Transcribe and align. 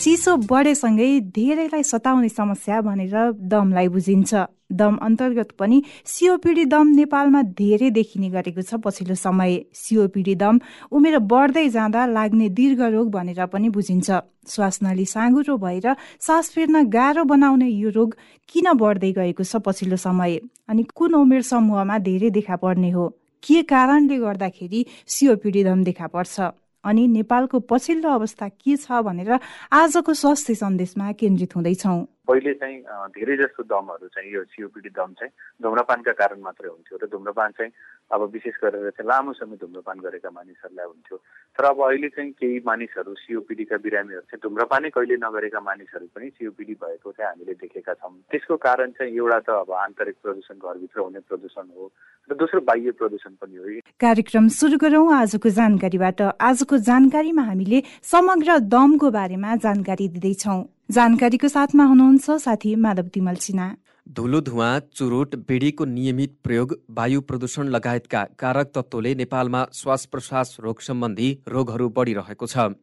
चिसो 0.00 0.36
बढेसँगै 0.48 1.08
धेरैलाई 1.36 1.82
सताउने 1.84 2.28
समस्या 2.30 2.80
भनेर 2.80 3.16
दमलाई 3.52 3.88
बुझिन्छ। 3.92 4.32
दम 4.72 4.96
अन्तर्गत 4.96 5.50
पनि 5.60 5.82
सिओपिडी 6.06 6.64
दम 6.72 6.86
नेपालमा 6.96 7.42
धेरै 7.52 7.90
देखिने 7.90 8.28
गरेको 8.32 8.62
छ 8.64 8.80
पछिल्लो 8.80 9.14
समय। 9.14 9.52
सिओपिडी 9.76 10.34
दम 10.40 10.60
उमेर 10.88 11.18
बढ्दै 11.32 11.68
जाँदा 11.68 12.06
लाग्ने 12.16 12.48
दीर्घ 12.48 12.80
रोग 12.80 13.10
भनेर 13.12 13.44
पनि 13.52 13.68
बुझिन्छ। 13.68 14.08
श्वास 14.48 14.78
नली 14.82 15.04
साँगुरो 15.04 15.56
भएर 15.60 15.92
सास 16.18 16.50
फेर्न 16.54 16.88
गाह्रो 16.88 17.24
बनाउने 17.28 17.68
यो 17.68 17.90
रोग 17.92 18.16
किन 18.48 18.72
बढ्दै 18.80 19.12
गएको 19.12 19.44
छ 19.44 19.60
पछिल्लो 19.60 20.00
समय? 20.00 20.40
अनि 20.68 20.82
कुन 20.96 21.14
उमेर 21.14 21.42
समूहमा 21.44 21.98
धेरै 22.08 22.30
देखा 22.30 22.56
पर्ने 22.56 22.90
हो? 22.96 23.04
के 23.42 23.62
कारणले 23.68 24.16
गर्दाखेरि 24.16 24.80
सिओपिडी 25.06 25.64
दम 25.64 25.84
देखा 25.84 26.06
पर्छ? 26.08 26.40
अनि 26.84 27.06
नेपालको 27.08 27.60
पछिल्लो 27.70 28.10
अवस्था 28.10 28.48
के 28.48 28.76
छ 28.76 29.02
भनेर 29.04 29.38
आजको 29.72 30.14
स्वास्थ्य 30.14 30.54
सन्देशमा 30.54 31.12
केन्द्रित 31.12 31.56
हुँदैछौँ। 31.56 32.00
पहिले 32.28 32.52
चाहिँ 32.54 32.78
धेरै 33.16 33.36
जस्तो 33.36 33.62
दमहरू 33.66 34.06
चाहिँ 34.08 34.30
यो 34.32 34.42
सिओपिडी 34.44 34.88
दम 34.88 35.12
चाहिँ 35.18 35.32
धुम्रपानका 35.62 36.12
कारण 36.12 36.40
मात्रै 36.40 36.68
हुन्थ्यो 36.68 36.98
र 37.02 37.06
धुम्रपान 37.10 37.50
चाहिँ 37.58 37.72
अब 38.10 38.22
विशेष 38.32 38.54
गरेर 38.62 38.90
चाहिँ 38.90 39.08
लामो 39.08 39.32
समय 39.32 39.56
धुम्रपान 39.56 39.98
गरेका 40.00 40.30
मानिसहरूलाई 40.30 40.86
हुन्थ्यो। 40.86 41.16
तर 41.56 41.64
अब 41.64 41.78
अहिले 41.86 42.08
चाहिँ 42.08 42.30
केही 42.32 42.58
मानिसहरू 42.66 43.14
सिओपिडीका 43.14 43.76
बिरामीहरू 43.86 44.22
चाहिँ 44.26 44.40
धुम्रपानै 44.42 44.90
कहिले 44.90 45.16
नगरेका 45.22 45.60
मानिसहरू 45.60 46.06
पनि 46.14 46.28
सिओपिडी 46.30 46.74
भएको 46.74 47.10
चाहिँ 47.12 47.28
हामीले 47.30 47.54
देखेका 47.54 47.94
छौँ। 47.94 48.14
त्यसको 48.30 48.56
कारण 48.56 48.90
चाहिँ 48.98 49.14
एउटा 49.14 49.38
त 49.46 49.50
अब 49.62 49.70
आन्तरिक 49.70 50.16
प्रदूषण 50.22 50.56
घरभित्र 50.58 51.00
हुने 51.00 51.20
प्रदूषण 51.28 51.66
हो 51.76 51.84
र 52.30 52.34
दोस्रो 52.34 52.60
बाह्य 52.60 52.90
प्रदूषण 52.98 53.32
पनि 53.38 53.56
हो। 53.56 53.64
कार्यक्रम 54.00 54.48
सुरु 54.48 54.76
गरौँ 54.78 55.06
आजको 55.14 55.48
जानकारीबाट। 55.48 56.20
आजको 56.40 56.78
जानकारीमा 56.90 57.42
हामीले 57.42 57.82
समग्र 58.02 58.58
दमको 58.66 59.10
बारेमा 59.10 59.56
जानकारी 59.56 60.08
दिँदैछौँ। 60.08 60.60
जानकारीको 60.90 61.48
साथमा 61.48 61.84
हुनुहुन्छ 61.84 62.30
साथी 62.42 62.74
माधव 62.76 63.08
तिमल 63.14 63.34
सिन्हा। 63.38 63.68
धुलो 64.08 64.40
धुवा 64.40 64.78
चुरोट 64.94 65.34
बेडीको 65.48 65.84
नियमित 65.84 66.34
प्रयोग 66.44 66.74
वायु 66.90 67.20
प्रदूषण 67.20 67.68
लगायतका 67.68 68.24
कारक 68.38 68.70
तत्त्वले 68.74 69.14
नेपालमा 69.14 69.64
श्वास 69.74 70.04
प्रश्वास 70.06 70.56
रोग 70.60 70.80
सम्बन्धी 70.80 71.28
रोगहरू 71.48 71.88
बढिरहेको 71.88 72.46
छ। 72.46 72.74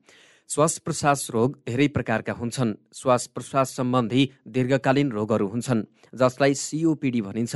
श्वास 0.49 0.77
प्रश्वास 0.77 1.27
रोग 1.33 1.57
धेरै 1.67 1.87
प्रकारका 1.87 2.33
हुन्छन्। 2.33 2.73
श्वास 2.93 3.27
प्रश्वास 3.27 3.75
सम्बन्धी 3.75 4.29
दीर्घकालीन 4.47 5.11
रोगहरू 5.11 5.47
हुन्छन् 5.47 5.83
जसलाई 6.13 6.53
सिओपिडी 6.55 7.21
भनिन्छ। 7.21 7.55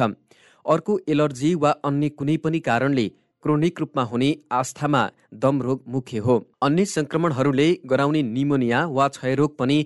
अर्को 0.66 1.00
एलर्जी 1.08 1.56
वा 1.56 1.72
अन्य 1.86 2.10
कुनै 2.10 2.38
पनि 2.38 2.60
कारणले 2.60 3.08
क्रोनिक 3.44 3.80
रूपमा 3.80 4.04
हुने 4.04 4.28
आस्थामा 4.52 5.10
दम 5.34 5.62
रोग 5.62 5.84
मुख्य 5.88 6.18
हो। 6.18 6.36
अन्य 6.62 6.86
संक्रमणहरूले 6.88 7.68
गराउने 7.86 8.22
निमोनिया 8.24 8.86
वा 8.88 9.08
क्षयरोग 9.08 9.58
पनि 9.58 9.78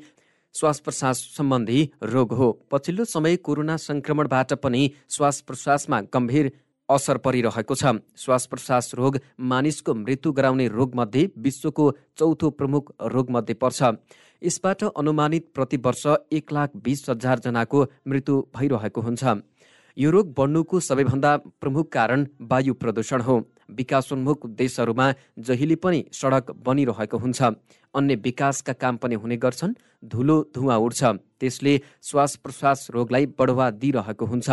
श्वास 0.55 0.79
प्रश्वास 0.79 1.17
सम्बन्धी 1.37 1.89
रोग 2.03 2.33
हो। 2.33 2.51
पछिल्लो 2.71 3.05
समय 3.05 3.35
कोरोना 3.37 3.75
संक्रमणबाट 3.77 4.53
पनि 4.53 4.89
श्वास 5.09 5.39
प्रश्वासमा 5.41 5.99
गम्भीर 6.13 6.51
असर 6.89 7.17
परिरहेको 7.17 7.75
छ। 7.75 7.91
श्वास 8.15 8.45
प्रश्वास 8.45 8.91
रोग 8.95 9.17
मानिसको 9.41 9.93
मृत्यु 9.95 10.31
गराउने 10.31 10.67
रोगमध्ये 10.69 11.29
विश्वको 11.37 11.91
चौथो 12.17 12.49
प्रमुख 12.51 12.93
रोगमध्ये 13.03 13.55
पर्छ। 13.55 13.83
यसबाट 14.41 14.83
अनुमानित 14.85 15.51
प्रति 15.55 15.77
वर्ष 15.77 16.05
एक 16.31 16.53
लाख 16.53 16.75
बिस 16.77 17.09
हजार 17.09 17.39
जनाको 17.39 17.83
मृत्यु 18.07 18.41
भइरहेको 18.55 19.01
हुन्छ। 19.01 19.23
यो 19.97 20.11
रोग 20.11 20.33
बढ्नुको 20.33 20.79
सबैभन्दा 20.79 21.35
प्रमुख 21.61 21.91
कारण 21.91 22.25
वायु 22.41 22.73
प्रदूषण 22.75 23.21
हो। 23.21 23.35
विकासोन्मुख 23.69 24.45
देशहरूमा 24.45 25.13
जहिले 25.39 25.75
पनि 25.75 26.03
सडक 26.13 26.51
बनिरहेको 26.65 27.17
हुन्छ। 27.17 27.41
अन्य 27.93 28.15
विकासका 28.15 28.73
काम 28.73 28.97
पनि 28.97 29.15
हुने 29.15 29.37
गर्छन्। 29.37 29.73
धुलो 30.05 30.37
धुवा 30.55 30.75
उड्छ 30.77 31.03
त्यसले 31.39 31.73
श्वास 32.03 32.35
प्रश्वास 32.35 32.87
रोगलाई 32.91 33.25
बढुवा 33.39 33.69
दिइरहेको 33.71 34.25
हुन्छ। 34.25 34.49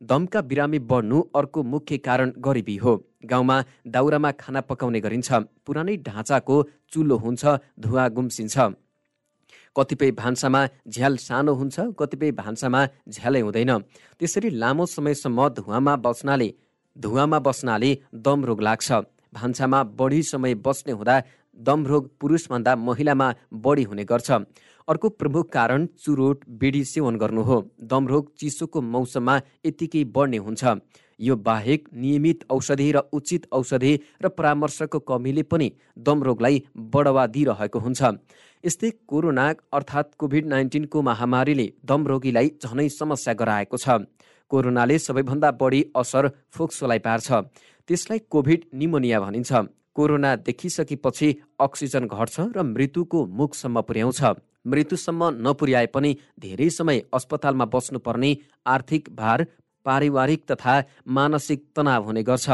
दमका 0.00 0.40
बिरामी 0.40 0.78
बढ्नु 0.80 1.20
अर्को 1.34 1.62
मुख्य 1.62 1.98
कारण 1.98 2.32
गरिबी 2.38 2.76
हो। 2.76 2.92
गाउँमा 3.26 3.56
दाउरामा 3.86 4.30
खाना 4.32 4.60
पकाउने 4.60 5.00
गरिन्छ। 5.00 5.32
पुरानै 5.66 5.96
ढाँचाको 5.98 6.56
चुलो 6.92 7.16
हुन्छ 7.16 7.42
धुवा 7.80 8.08
गुम्सिन्छ। 8.08 8.56
कतिपय 9.76 10.10
भान्सामा 10.10 10.60
झ्याल 10.88 11.16
सानो 11.16 11.52
हुन्छ 11.54 11.76
कतिपय 11.98 12.30
भान्सामा 12.32 12.80
झ्यालै 13.08 13.40
हुँदैन। 13.40 13.72
त्यसरी 14.18 14.50
लामो 14.50 14.86
समयसम्म 14.86 15.48
धुवामा 15.48 15.96
बस्नाले 15.96 16.48
धुवामा 16.98 17.38
बस्नाले 17.38 17.96
दम 18.16 18.44
रोग 18.44 18.60
लाग्छ। 18.62 18.92
भान्सामा 19.34 19.82
बढी 19.98 20.22
समय 20.22 20.54
बस्ने 20.56 20.92
हुँदा 20.92 21.22
दम 21.58 21.86
रोग 21.86 22.08
पुरुषभन्दा 22.20 22.74
महिलामा 22.76 23.34
बढी 23.54 23.82
हुने 23.82 24.04
गर्छ। 24.04 24.30
अर्को 24.88 25.08
प्रमुख 25.10 25.48
कारण 25.52 25.86
चुरोट 26.00 26.44
बिडी 26.50 26.82
सेवन 26.84 27.16
गर्नु 27.16 27.42
हो। 27.42 27.56
दमरोग 27.82 28.32
चिसोको 28.38 28.80
मौसममा 28.82 29.36
यत्तिकै 29.66 30.04
बढ्ने 30.06 30.36
हुन्छ। 30.38 30.64
यो 31.20 31.36
बाहेक 31.38 31.88
नियमित 31.94 32.44
औषधि 32.50 32.90
र 32.92 32.98
उचित 33.12 33.46
औषधि 33.52 33.92
र 34.22 34.28
परामर्शको 34.30 34.98
कमीले 35.00 35.42
पनि 35.42 35.70
दमरोगलाई 35.98 36.62
बढावा 36.88 37.26
दिइरहेको 37.26 37.78
हुन्छ। 37.78 38.02
यस्तै 38.64 38.90
कोरोना 39.06 39.46
अर्थात् 39.72 40.14
कोभिड 40.18 40.46
नाइन्टिनको 40.46 41.02
महामारीले 41.02 41.66
दमरोगीलाई 41.84 42.50
झनै 42.62 42.88
समस्या 42.90 43.34
गराएको 43.34 43.76
छ। 43.76 43.88
कोरोनाले 44.50 44.98
सबैभन्दा 44.98 45.50
बढी 45.60 45.80
असर 45.96 46.28
फोक्सोलाई 46.50 46.98
पार्छ। 46.98 47.28
त्यसलाई 47.88 48.18
कोभिड 48.30 48.64
निमोनिया 48.74 49.20
भनिन्छ। 49.20 49.52
कोरोना 49.94 50.30
देखिसकेपछि 50.38 51.28
अक्सिजन 51.60 52.06
घट्छ 52.06 52.40
र 52.56 52.62
मृत्युको 52.64 53.18
मुखसम्म 53.28 53.80
पुर्याउँछ। 53.82 54.20
मृत्युसम्म 54.66 55.22
नपुर्याए 55.44 55.86
पनि 55.86 56.10
धेरै 56.40 56.68
समय 56.70 57.02
अस्पतालमा 57.14 57.64
बस्नुपर्ने 57.64 58.30
आर्थिक 58.66 59.08
भार 59.16 59.46
पारिवारिक 59.86 60.40
तथा 60.50 60.74
मानसिक 61.08 61.60
तनाव 61.76 62.04
हुने 62.04 62.22
गर्छ। 62.22 62.48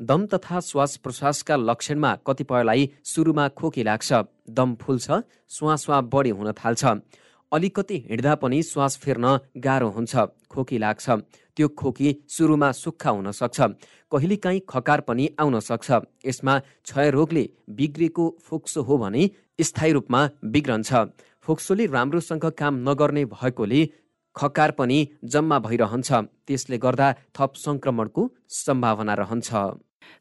दम 0.00 0.26
तथा 0.26 0.60
श्वास 0.60 0.96
प्रश्वासका 0.96 1.56
लक्षणमा 1.56 2.14
कतिपयलाई 2.26 2.90
सुरुमा 3.04 3.48
खोकी 3.48 3.82
लाग्छ। 3.82 4.12
दम 4.50 4.74
फुल्छ 4.74 5.06
श्वास 5.50 5.86
बढी 6.12 6.30
हुन 6.30 6.52
थाल्छ। 6.52 6.84
अलिकति 7.52 7.96
हिँड्दा 8.08 8.34
पनि 8.34 8.62
श्वास 8.62 8.96
फेर्न 8.96 9.38
गाह्रो 9.58 9.88
हुन्छ 9.90 10.16
खोकी 10.50 10.78
लाग्छ। 10.78 11.10
त्यो 11.56 11.68
खोकी 11.68 12.16
सुरुमा 12.28 12.70
सुक्खा 12.72 13.10
हुन 13.10 13.30
सक्छ 13.32 13.60
कहिलेकाहीँ 14.12 14.60
खकार 14.68 15.00
पनि 15.00 15.28
आउन 15.40 15.58
सक्छ। 15.60 15.90
यसमा 16.26 16.58
क्षयरोगले 16.58 17.48
बिग्रेको 17.70 18.24
फोक्सो 18.42 18.82
हो 18.82 18.98
भने 18.98 19.30
स्थायी 19.60 19.92
रूपमा 19.92 20.20
बिग्रन्छ। 20.46 20.92
फोक्सोले 21.42 21.86
राम्रोसँग 21.86 22.44
काम 22.58 22.74
नगर्ने 22.88 23.24
भएकोले 23.26 23.80
खकार 24.36 24.70
पनि 24.78 24.98
जम्मा 25.24 25.58
भइरहन्छ। 25.58 26.10
त्यसले 26.46 26.78
गर्दा 26.78 27.12
थप 27.34 27.52
संक्रमणको 27.56 28.30
सम्भावना 28.48 29.14
रहन्छ। 29.14 29.50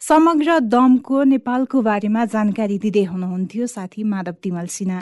समग्र 0.01 0.59
दमको 0.65 1.24
नेपालको 1.24 1.81
बारेमा 1.81 2.25
जानकारी 2.25 2.77
दिँदै 2.80 3.04
हुनुहुन्थ्यो 3.04 3.68
साथी 3.68 4.04
माधव 4.04 4.36
तिमल 4.44 4.68
सिन्हा। 4.68 5.01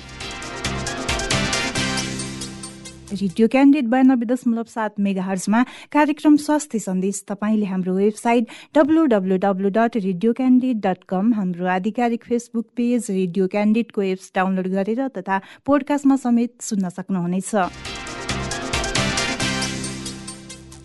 रेडियो 3.08 3.48
क्यान्डिड 3.48 3.88
बयानब्बे 3.88 4.26
दशमलव 4.26 4.64
सात 4.68 5.00
मेगा 5.00 5.24
हर्जमा 5.24 5.62
कार्यक्रम 5.92 6.36
स्वास्थ्य 6.38 6.80
सन्देश 6.80 7.24
तपाईँले 7.28 7.66
हाम्रो 7.66 7.94
website 7.96 8.48
W 8.76 9.06
W 9.14 9.38
W 9.40 9.70
dot 9.78 9.96
radio 9.98 10.34
Candid 10.34 10.82
dot 10.84 11.04
com 11.10 11.32
हाम्रो 11.34 11.68
आधिकारिक 11.72 12.24
फेसबुक 12.24 12.66
पेज 12.76 13.08
रेडियो 13.10 13.48
क्यान्डिडको 13.48 14.02
एप्स 14.04 14.32
डाउनलोड 14.36 14.68
गरेर 14.68 15.08
तथा 15.18 15.40
पोडकास्टमा 15.66 16.16
समेत 16.18 16.52
सुन्न 16.62 16.90
सक्नुहुनेछ। 16.90 17.56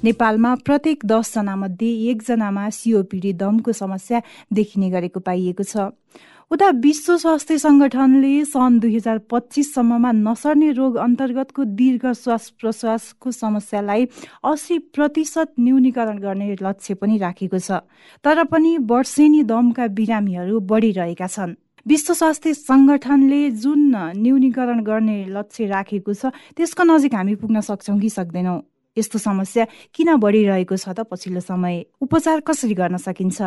नेपालमा 0.05 0.55
प्रत्येक 0.63 1.07
दसजना 1.07 1.57
मध्ये 1.57 1.91
एकजनामा 2.11 2.69
सिओपिडी 2.71 3.33
दमको 3.35 3.73
समस्या 3.73 4.21
देखिने 4.53 4.91
गरेको 4.91 5.21
पाइएको 5.21 5.65
छ। 5.65 5.91
उता 6.53 6.69
विश्व 6.85 7.17
स्वास्थ्य 7.17 7.57
संगठनले 7.59 8.45
सन् 8.45 8.79
दुई 8.81 8.95
हजार 8.95 9.19
पच्चिससम्ममा 9.31 10.11
नसर्ने 10.13 10.71
रोग 10.77 10.97
अन्तर्गतको 11.01 11.65
दीर्घ 11.79 12.13
श्वास 12.13 12.49
प्रश्वासको 12.61 13.31
समस्यालाई 13.33 14.05
अस्सी 14.45 14.79
प्रतिशत 14.93 15.53
न्यूनीकरण 15.61 16.19
गर्ने 16.19 16.57
लक्ष्य 16.61 16.95
पनि 17.01 17.17
राखेको 17.19 17.59
छ। 17.59 17.81
तर 18.25 18.45
पनि 18.53 18.77
वर्षेनी 18.85 19.43
दमका 19.49 19.87
बिरामीहरू 19.97 20.61
बढिरहेका 20.69 21.27
छन्। 21.27 21.57
विश्व 21.87 22.15
स्वास्थ्य 22.21 22.55
सङ्गठनले 22.61 23.41
जुन 23.57 23.97
न्यूनीकरण 24.21 24.85
गर्ने 24.85 25.19
लक्ष्य 25.33 25.67
राखेको 25.73 26.13
छ 26.13 26.37
त्यसको 26.53 26.83
नजिक 26.85 27.15
हामी 27.15 27.35
पुग्न 27.41 27.61
सक्छौँ 27.65 27.99
कि 27.99 28.11
सक्दैनौँ। 28.13 28.61
यस्तो 28.97 29.19
समस्या 29.19 29.65
किन 29.97 30.17
बढिरहेको 30.21 30.77
छ 30.77 30.89
त 30.93 31.09
पछिल्लो 31.09 31.41
समय? 31.41 31.85
उपचार 31.97 32.41
कसरी 32.45 32.75
गर्न 32.77 32.97
सकिन्छ? 33.01 33.41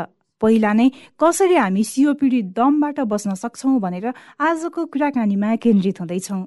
पहिला 0.45 0.71
नै 0.77 0.89
कसरी 1.19 1.55
हामी 1.57 1.83
सिओपिडी 1.91 2.41
दमबाट 2.57 2.99
बस्न 3.11 3.33
सक्छौँ 3.35 3.79
भनेर 3.81 4.13
आजको 4.39 4.85
कुराकानीमा 4.93 5.55
केन्द्रित 5.63 6.01
हुँदैछौँ। 6.01 6.43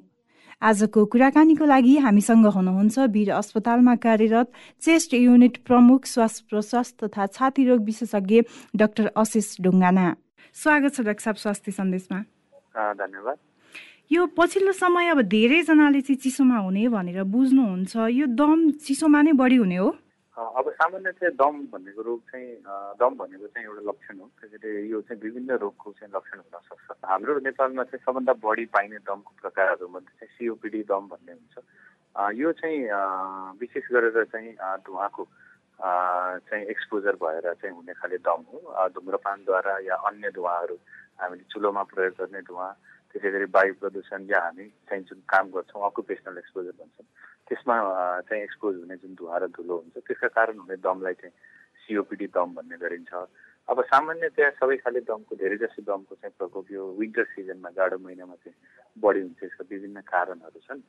आजको 0.61 0.99
कुराकानीको 1.07 1.65
लागि 1.65 1.95
हामीसँग 2.03 2.45
हुनुहुन्छ 2.55 2.99
वीर 3.11 3.29
अस्पतालमा 3.33 3.95
कार्यरत 4.05 4.47
चेस्ट 4.83 5.13
युनिट 5.15 5.57
प्रमुख 5.63 6.05
श्वास 6.05 6.39
प्रश्वास 6.49 6.87
तथा 6.99 7.25
छाती 7.27 7.63
रोग 7.67 7.83
विशेषज्ञ 7.85 8.41
डाक्टर 8.75 9.05
अशिष 9.15 9.47
ढुङ्गाना 9.63 10.05
स्वागत 10.55 10.95
छ 10.95 10.99
डाक्टर 11.07 11.23
साहब 11.23 11.35
स्वास्थ्य 11.35 11.71
सन्देशमा। 11.71 12.19
धन्यवाद। 12.99 13.37
यो 14.11 14.25
पछिल्लो 14.35 14.71
समय 14.73 15.07
अब 15.09 15.21
धेरैजनाले 15.31 16.01
चाहिँ 16.01 16.19
चिसोमा 16.19 16.57
हुने 16.57 16.87
भनेर 16.89 17.23
बुझ्नुहुन्छ। 17.23 17.95
यो 18.11 18.25
दम 18.35 18.69
चिसोमा 18.83 19.21
नै 19.21 19.31
बढी 19.39 19.55
हुने 19.55 19.77
हो। 19.77 19.89
अब 20.39 20.71
सामान्य 20.71 21.11
चाहिँ 21.19 21.35
दम 21.35 21.55
भनेको 21.67 22.01
रोग 22.01 22.19
चाहिँ 22.31 22.47
दम 22.95 23.15
भनेको 23.19 23.47
चाहिँ 23.51 23.67
एउटा 23.67 23.83
लक्षण 23.91 24.19
हो। 24.19 24.25
त्यसैले 24.39 24.87
यो 24.87 25.01
चाहिँ 25.03 25.19
विभिन्न 25.21 25.51
रोगको 25.59 25.91
चाहिँ 25.99 26.11
लक्षण 26.15 26.39
हुन 26.39 26.59
सक्छ। 26.63 26.95
हाम्रो 27.03 27.39
नेपालमा 27.43 27.83
चाहिँ 27.83 28.03
सबभन्दा 28.05 28.33
बढी 28.39 28.65
पाइने 28.71 28.97
दमको 29.03 29.31
प्रकारहरूमध्ये 29.41 30.15
चाहिँ 30.15 30.31
सिओपिडी 30.39 30.81
दम 30.87 31.07
भन्ने 31.11 31.33
हुन्छ। 31.35 31.55
यो 32.39 32.51
चाहिँ 32.55 32.79
विशेष 33.59 33.85
गरेर 33.91 34.23
चाहिँ 34.31 34.55
धुवाको 34.87 35.27
चाहिँ 35.79 36.65
एक्सपोजर 36.71 37.15
भएर 37.19 37.53
चाहिँ 37.59 37.75
हुने 37.75 37.93
खाले 37.99 38.17
दम 38.23 38.39
हो। 38.47 38.87
धुम्रपानद्वारा 38.95 39.77
या 39.91 39.95
अन्य 40.07 40.31
धुवाहरू 40.39 40.75
हामीले 41.19 41.43
चुलोमा 41.51 41.83
प्रयोग 41.91 42.15
गर्ने 42.15 42.41
धुवा 42.47 42.67
त्यसै 43.11 43.29
गरी 43.31 43.45
वायु 43.51 43.73
प्रदूषण 43.75 44.23
या 44.31 44.39
हामी 44.39 44.65
चाहिँ 44.87 45.03
जुन 45.03 45.19
काम 45.27 45.45
गर्छौँ 45.51 45.83
अकुपेसनल 45.83 46.37
एक्सपोजर 46.37 46.73
भन्छौँ। 46.79 47.07
त्यसमा 47.49 47.75
चाहिँ 48.29 48.43
एक्सपोज 48.43 48.75
हुने 48.79 48.95
जुन 49.01 49.13
धुवा 49.17 49.37
र 49.41 49.47
धुलो 49.57 49.75
हुन्छ 49.81 49.97
त्यसका 50.05 50.27
कारण 50.37 50.57
हुने 50.61 50.77
दमलाई 50.85 51.13
चाहिँ 51.19 51.33
सिओपिडी 51.81 52.27
दम 52.37 52.49
भन्ने 52.55 52.77
गरिन्छ। 52.77 53.13
अब 53.69 53.77
सामान्यतया 53.85 54.49
सबै 54.57 54.77
खाले 54.81 55.01
दमको 55.09 55.33
धेरै 55.41 55.57
जसो 55.61 55.81
दमको 55.85 56.13
चाहिँ 56.21 56.33
प्रकोप 56.37 56.65
यो 56.71 56.83
विन्टर 56.97 57.25
सिजनमा 57.33 57.69
जाडो 57.77 57.97
महिनामा 58.05 58.35
चाहिँ 58.41 58.57
बढी 58.97 59.21
हुन्छ 59.21 59.43
यसका 59.43 59.63
विभिन्न 59.69 60.01
कारणहरू 60.05 60.59
छन्। 60.65 60.81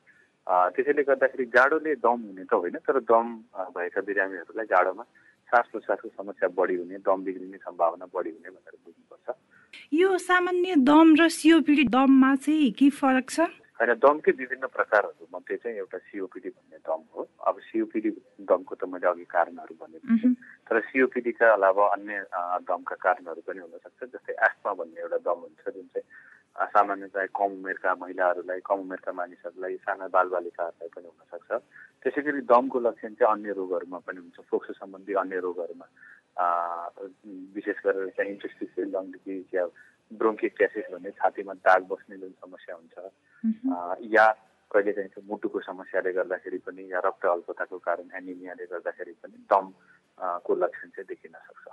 त्यसैले 0.73 1.03
गर्दाखेरि 1.05 1.45
जाडोले 1.53 1.93
दम 2.01 2.19
हुने 2.25 2.43
त 2.49 2.53
होइन 2.57 2.77
तर 2.81 2.97
दम 3.05 3.27
भएका 3.77 4.01
बिरामीहरूलाई 4.01 4.65
जाडोमा 4.73 5.03
श्वास 5.49 5.65
प्रश्वासको 5.71 6.09
समस्या 6.17 6.47
बढी 6.57 6.75
हुने 6.81 6.97
दम 7.05 7.19
बिग्रिने 7.21 7.57
सम्भावना 7.61 8.05
बढी 8.09 8.29
हुने 8.33 8.49
भनेर 8.49 8.75
बुझ्नुपर्छ। 8.81 9.27
यो 9.93 10.17
सामान्य 10.17 10.75
दम 10.81 11.07
र 11.21 11.29
सिओपिडी 11.29 11.85
दममा 11.93 12.35
चाहिँ 12.41 12.71
के 12.73 12.89
फरक 12.89 13.29
छ? 13.29 13.39
होइन 13.81 13.97
दमकै 13.97 14.31
विभिन्न 14.37 14.65
प्रकारहरू 14.69 15.25
मध्ये 15.33 15.57
चाहिँ 15.57 15.77
एउटा 15.77 15.97
सिओपिडी 15.97 16.49
भन्ने 16.49 16.77
दम 16.85 17.01
हो। 17.13 17.21
अब 17.49 17.55
सिओपिडी 17.65 18.09
दमको 18.45 18.75
त 18.77 18.85
मैले 18.85 19.07
अघि 19.09 19.25
कारणहरू 19.25 19.73
भनेको 19.73 20.29
तर 20.69 20.79
सिओपिडीका 20.85 21.47
अलावा 21.53 21.87
अन्य 21.97 22.17
दमका 22.69 22.95
कारणहरू 23.01 23.41
पनि 23.41 23.59
हुनसक्छ 23.65 23.99
जस्तै 24.05 24.33
एस्मा 24.37 24.71
भन्ने 24.77 25.01
एउटा 25.01 25.17
दम 25.25 25.39
हुन्छ 25.41 25.73
जुन 25.73 25.87
चाहिँ 25.97 26.05
सामान्यतया 26.69 27.25
कम 27.33 27.51
उमेरका 27.57 27.95
महिलाहरूलाई 28.03 28.59
कम 28.69 28.77
उमेरका 28.85 29.11
मानिसहरूलाई 29.17 29.75
साना 29.81 30.07
बालबालिकाहरूलाई 30.13 30.89
पनि 30.93 31.07
हुनसक्छ 31.09 31.49
त्यसै 32.05 32.21
गरी 32.21 32.41
दमको 32.53 32.77
लक्षण 32.85 33.13
चाहिँ 33.17 33.33
अन्य 33.33 33.51
रोगहरूमा 33.57 33.99
पनि 34.05 34.19
हुन्छ। 34.21 34.45
फोक्सो 34.45 34.73
सम्बन्धी 34.77 35.13
अन्य 35.25 35.39
रोगहरूमा 35.41 35.87
विशेष 37.57 37.77
गरेर 37.81 38.13
चाहिँ 38.13 38.31
इन्टरेस्टिसियल 38.31 38.87
लङ 38.93 39.11
डिजिज 39.17 39.57
या 39.57 39.65
भन्ने 40.11 41.11
छातीमा 41.17 41.53
दाग 41.65 41.81
बस्ने 41.89 42.17
जुन 42.21 42.33
समस्या 42.45 42.75
हुन्छ 42.75 43.09
या 43.43 44.25
कहिले 44.71 44.91
चाहिँ 44.93 45.23
मुटुको 45.29 45.59
समस्याले 45.59 46.11
गर्दाखेरि 46.13 46.57
पनि 46.65 46.83
या 46.91 46.99
रक्त 47.05 47.25
अल्पताको 47.25 47.77
कारण 47.77 48.07
एनिमियाले 48.17 48.65
गर्दाखेरि 48.71 49.13
पनि 49.23 49.37
दम 49.51 49.65
को 50.45 50.55
लक्षण 50.55 50.87
चाहिँ 50.95 51.07
देखिन 51.09 51.33
सक्छ। 51.35 51.65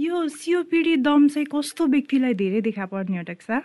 यो 0.00 0.28
सिओपिडी 0.28 0.96
दम 1.04 1.28
चाहिँ 1.28 1.46
कस्तो 1.52 1.86
व्यक्तिलाई 1.94 2.34
धेरै 2.34 2.60
देखा 2.60 2.86
पर्ने 2.92 3.16
हो 3.18 3.24
डाक्टर 3.30 3.60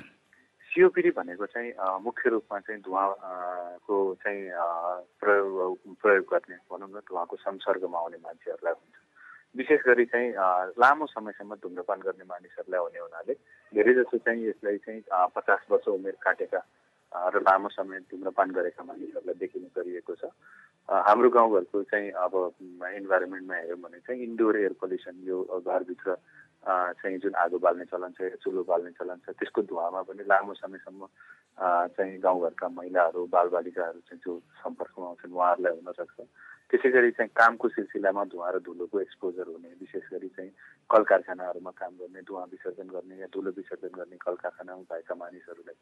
सिओपिडी 0.69 1.09
भनेको 1.17 1.45
चाहिँ 1.45 1.71
मुख्य 2.03 2.29
रूपमा 2.29 2.59
चाहिँ 2.59 2.81
धुवाको 2.81 3.95
चाहिँ 4.23 4.41
प्रयोग 5.19 5.95
प्रयोग 6.01 6.25
गर्ने 6.31 6.55
भनौँ 6.69 6.89
न 6.89 6.99
धुवाको 7.09 7.35
संसर्गमा 7.35 7.97
आउने 7.99 8.17
मान्छेहरूलाई 8.23 8.73
हुन्छ। 8.73 8.95
विशेष 9.57 9.81
गरी 9.87 10.05
चाहिँ 10.05 10.29
लामो 10.77 11.05
समयसम्म 11.09 11.55
धुम्रपान 11.63 11.99
गर्ने 12.05 12.25
मानिसहरूलाई 12.29 12.81
हुने 12.85 12.99
हुनाले 12.99 13.33
धेरै 13.73 13.93
जसो 13.93 14.17
चाहिँ 14.21 14.45
यसलाई 14.47 14.77
चाहिँ 14.85 15.01
पचास 15.09 15.65
वर्ष 15.71 15.87
उमेर 15.89 16.17
काटेका 16.21 16.61
र 17.11 17.41
लामो 17.41 17.69
समय 17.69 18.00
धुम्रपान 18.06 18.51
गरेका 18.51 18.83
मानिसहरूलाई 18.83 19.39
देखिने 19.39 19.69
गरिएको 19.75 20.15
छ। 20.15 20.29
हाम्रो 20.89 21.29
गाउँघरको 21.29 21.83
चाहिँ 21.83 22.09
अब 22.17 22.33
इन्भाइरोमेन्टमा 22.97 23.56
हेऱ्यौँ 23.56 23.77
भने 23.77 24.00
चाहिँ 24.00 24.23
इन्डोर 24.23 24.57
एयर 24.57 24.73
पल्युसन 24.81 25.21
यो 25.23 25.38
घरभित्र 25.61 26.15
चाहिँ 26.65 27.17
जुन 27.17 27.33
आगो 27.35 27.57
बाल्ने 27.57 27.85
चलन 27.85 28.11
छ 28.17 28.33
चुलो 28.44 28.63
बाल्ने 28.63 28.91
चलन 28.91 29.17
छ 29.25 29.29
त्यसको 29.31 29.61
धुवामा 29.63 30.01
पनि 30.01 30.23
लामो 30.27 30.53
समयसम्म 30.53 31.07
चाहिँ 31.94 32.19
गाउँघरका 32.19 32.67
महिलाहरू 32.69 33.25
बालबालिकाहरू 33.25 34.00
चाहिँ 34.00 34.21
जो 34.25 34.39
सम्पर्कमा 34.59 34.98
आउँछन् 35.29 35.35
उहाँहरूलाई 35.35 35.73
हुनसक्छ 35.77 36.17
त्यसै 36.69 36.89
गरी 36.93 37.11
चाहिँ 37.17 37.31
कामको 37.33 37.67
सिलसिलामा 37.69 38.23
धुवा 38.29 38.49
र 38.49 38.57
धुलोको 38.61 38.99
एक्सपोजर 39.01 39.45
हुने 39.49 39.69
विशेष 39.81 40.05
गरी 40.13 40.29
चाहिँ 40.37 40.51
कल 40.89 41.03
कारखानाहरूमा 41.09 41.71
काम 41.81 41.93
गर्ने 41.97 42.21
धुवा 42.21 42.43
विसर्जन 42.53 42.87
गर्ने 42.93 43.15
या 43.21 43.27
धुलो 43.33 43.51
विसर्जन 43.57 43.93
गर्ने 43.97 44.17
कल 44.21 44.35
कारखानामा 44.37 44.83
भएका 44.85 45.15
मानिसहरूलाई 45.17 45.77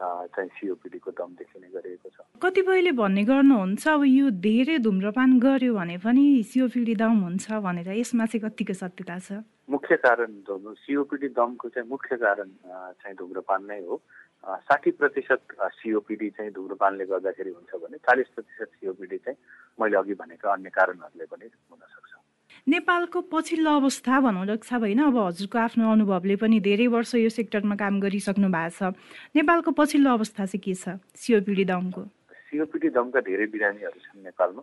चाहिँ 0.00 0.50
सिओपिडीको 0.56 1.10
दम 1.12 1.30
देखिने 1.36 1.68
गरिएको 1.76 2.08
छ। 2.08 2.24
कतिपयले 2.40 2.92
भन्ने 2.96 3.24
गर्नुहुन्छ 3.28 3.84
अब 3.88 4.02
यो 4.08 4.30
धेरै 4.40 4.78
धुम्रपान 4.80 5.30
गर्यो 5.44 5.72
भने 5.76 5.96
पनि 6.00 6.24
सिओपिडी 6.48 6.94
दम 6.96 7.20
हुन्छ 7.20 7.60
भनेर 7.60 7.88
यसमा 8.00 8.24
चाहिँ 8.32 8.40
कतिको 8.48 8.74
सत्यता 8.80 9.18
छ? 9.20 9.44
मुख्य 9.68 9.96
कारण 10.00 10.30
सिओपिडी 10.72 11.28
दमको 11.36 11.68
चाहिँ 11.68 11.88
मुख्य 11.88 12.16
कारण 12.16 12.48
चाहिँ 12.96 13.16
धुम्रपान 13.16 13.60
नै 13.68 13.80
हो। 13.84 14.00
साठी 14.40 14.90
प्रतिशत 14.96 15.42
सिओपिडी 15.78 16.28
चाहिँ 16.30 16.52
धुम्रपानले 16.52 17.04
गर्दाखेरि 17.06 17.50
हुन्छ 17.50 17.70
भने 17.82 17.96
चालिस 18.00 18.28
प्रतिशत 18.34 18.68
सिओपिडी 18.80 19.16
चाहिँ 19.16 19.38
मैले 19.80 19.96
अघि 19.96 20.14
भनेका 20.16 20.52
अन्य 20.52 20.70
कारणहरूले 20.72 21.24
पनि 21.28 21.46
हुनसक्छ। 21.46 22.12
नेपालको 22.68 23.20
पछिल्लो 23.32 23.70
अवस्था 23.80 24.20
भनौँ 24.20 24.56
साहब 24.64 24.82
होइन 24.82 25.00
अब 25.04 25.16
हजुरको 25.18 25.58
आफ्नो 25.58 25.92
अनुभवले 25.92 26.36
पनि 26.40 26.60
धेरै 26.60 26.86
वर्ष 26.96 27.14
यो 27.20 27.28
सेक्टरमा 27.28 27.76
काम 27.76 28.00
गरिसक्नु 28.00 28.48
भएको 28.48 28.92
छ। 28.92 28.96
नेपालको 29.36 29.70
पछिल्लो 29.76 30.10
अवस्था 30.10 30.46
चाहिँ 30.46 30.60
के 30.64 30.74
छ 30.74 30.96
सिओपिडी 31.20 31.64
दमको? 31.64 32.02
सिओपिडी 32.48 32.88
दमका 32.96 33.20
धेरै 33.20 33.46
बिरामीहरू 33.52 34.00
छन् 34.00 34.24
नेपालमा। 34.24 34.62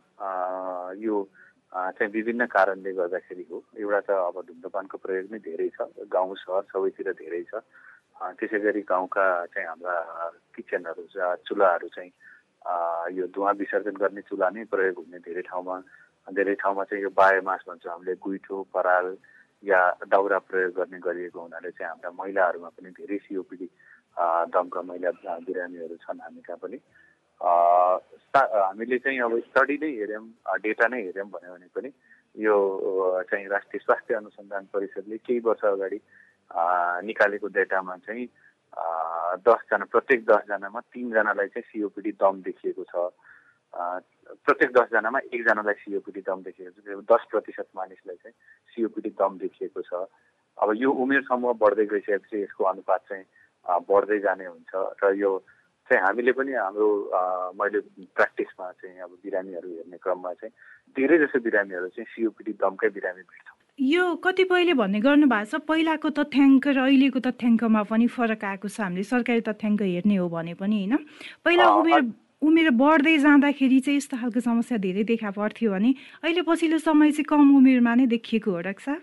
यो 1.05 1.15
चाहिँ 1.74 2.12
विभिन्न 2.12 2.46
कारणले 2.50 2.91
गर्दाखेरि 2.93 3.46
हो। 3.50 3.57
एउटा 3.77 4.00
त 4.01 4.10
अब 4.10 4.36
धुम्रपानको 4.41 4.98
प्रयोग 4.98 5.25
नै 5.31 5.39
धेरै 5.46 5.69
छ। 5.77 5.86
गाउँ 6.10 6.36
सहर 6.41 6.63
सबैतिर 6.74 7.12
धेरै 7.13 7.43
छ। 7.50 7.62
त्यसै 8.17 8.59
गरी 8.59 8.81
गाउँका 8.81 9.25
चाहिँ 9.53 9.67
हाम्रा 9.67 9.95
किचनहरू 10.55 11.03
चुलाहरू 11.47 11.88
चाहिँ 11.95 12.12
यो 13.17 13.25
धुवा 13.29 13.51
विसर्जन 13.62 13.95
गर्ने 14.01 14.21
चुला 14.25 14.50
नै 14.50 14.63
प्रयोग 14.74 14.97
हुने 14.97 15.19
धेरै 15.21 15.41
ठाउँमा 15.50 15.75
धेरै 16.27 16.55
ठाउँमा 16.62 16.83
चाहिँ 16.83 17.03
यो 17.03 17.09
बायोमास 17.13 17.62
भन्छौँ। 17.67 17.91
हामीले 17.91 18.15
गुइठो 18.19 18.55
पराल 18.74 19.15
या 19.63 19.79
दाउरा 20.09 20.39
प्रयोग 20.50 20.74
गर्ने 20.75 21.00
गरिएको 21.00 21.39
हुनाले 21.39 21.71
चाहिँ 21.71 21.89
हाम्रा 21.89 22.12
महिलाहरूमा 22.19 22.69
पनि 22.75 22.89
धेरै 22.97 23.17
सिओपिडी 23.25 23.67
दमका 24.53 24.81
महिला 24.81 25.12
बिरामीहरू 25.47 25.95
छन् 26.03 26.19
हामी 26.19 26.41
कहाँ 26.41 26.59
पनि। 26.62 26.77
हामीले 27.39 28.97
चाहिँ 29.00 29.19
अब 29.21 29.39
स्टडी 29.47 29.77
नै 29.77 29.91
हेऱ्यौँ 29.93 30.25
डेटा 30.65 30.88
नै 30.89 31.01
हेऱ्यौँ 31.05 31.29
भन्यो 31.31 31.53
भने 31.53 31.67
पनि 31.71 31.89
यो 32.36 32.55
चाहिँ 33.29 33.47
राष्ट्रिय 33.47 33.79
स्वास्थ्य 33.86 34.13
अनुसन्धान 34.15 34.63
परिषदले 34.74 35.17
केही 35.17 35.39
वर्ष 35.45 35.63
अगाडि 35.65 36.00
निकालेको 36.51 37.47
डेटामा 37.47 37.95
चाहिँ 38.05 38.25
दसजना 39.47 39.85
प्रत्येक 39.91 40.25
दसजनामा 40.25 40.79
तिनजनालाई 40.93 41.47
चाहिँ 41.47 41.67
सिओपिडी 41.71 42.11
दम 42.21 42.41
देखिएको 42.45 42.83
छ। 42.83 43.09
प्रत्येक 44.45 44.71
दसजनामा 44.77 45.19
एकजनालाई 45.33 45.77
सिओपिडी 45.83 46.21
दम 46.29 46.39
देखिएको 46.43 46.79
छ। 46.81 47.03
दस 47.11 47.25
प्रतिशत 47.31 47.67
मानिसलाई 47.75 48.15
चाहिँ 48.15 48.35
सिओपिडी 48.73 49.09
दम 49.19 49.37
देखिएको 49.37 49.81
छ। 49.81 50.07
अब 50.57 50.73
यो 50.77 50.91
उमेर 50.91 51.21
समूह 51.27 51.53
बढ्दै 51.61 51.85
गइसकेपछि 51.85 52.41
यसको 52.41 52.63
अनुपात 52.63 53.01
चाहिँ 53.09 53.25
बढ्दै 53.89 54.19
जाने 54.19 54.45
हुन्छ 54.45 54.71
र 55.03 55.13
यो 55.15 55.31
चाहिँ 55.89 56.03
हामीले 56.03 56.31
पनि 56.37 56.53
हाम्रो 56.53 56.87
मैले 57.55 57.79
प्र्याक्टिसमा 58.15 58.71
चाहिँ 58.71 58.99
अब 59.01 59.11
बिरामीहरू 59.23 59.69
हेर्ने 59.69 59.97
क्रममा 59.97 60.33
चाहिँ 60.33 60.53
धेरै 60.95 61.17
जसो 61.25 61.39
बिरामीहरू 61.39 61.87
चाहिँ 61.95 62.09
सिओपिडी 62.13 62.53
दमकै 62.61 62.89
बिरामी 62.89 63.21
भेट्छौँ। 63.21 63.56
यो 63.79 64.03
कतिपयले 64.15 64.74
भन्ने 64.74 65.00
गर्नु 65.00 65.27
भएको 65.29 65.46
छ 65.46 65.62
पहिलाको 65.62 66.10
तथ्याङ्क 66.10 66.67
र 66.67 66.77
अहिलेको 66.84 67.19
तथ्याङ्कमा 67.22 67.81
पनि 67.86 68.07
फरक 68.10 68.43
आएको 68.43 68.67
छ 68.67 68.81
हामीले 68.81 69.03
सरकारी 69.05 69.41
तथ्याङ्क 69.46 69.81
हेर्ने 69.81 70.15
हो 70.17 70.29
भने 70.29 70.53
पनि 70.57 70.77
होइन? 70.77 70.98
पहिला 71.46 71.65
उमेर 71.77 72.01
उमेर 72.41 72.69
बढ्दै 72.74 73.17
जाँदाखेरि 73.22 73.79
चाहिँ 73.79 73.98
यस्तो 73.98 74.17
खालको 74.17 74.39
समस्या 74.41 74.77
धेरै 74.81 75.03
देखा 75.13 75.29
पर्थ्यो 75.29 75.72
भने 75.72 75.93
अहिले 76.24 76.41
पछिल्लो 76.50 76.77
समय 76.81 77.12
चाहिँ 77.12 77.29
कम 77.29 77.53
उमेरमा 77.57 77.93
नै 77.96 78.05
देखिएको 78.17 78.51
हो 78.51 78.62
डाक्टर 78.65 78.98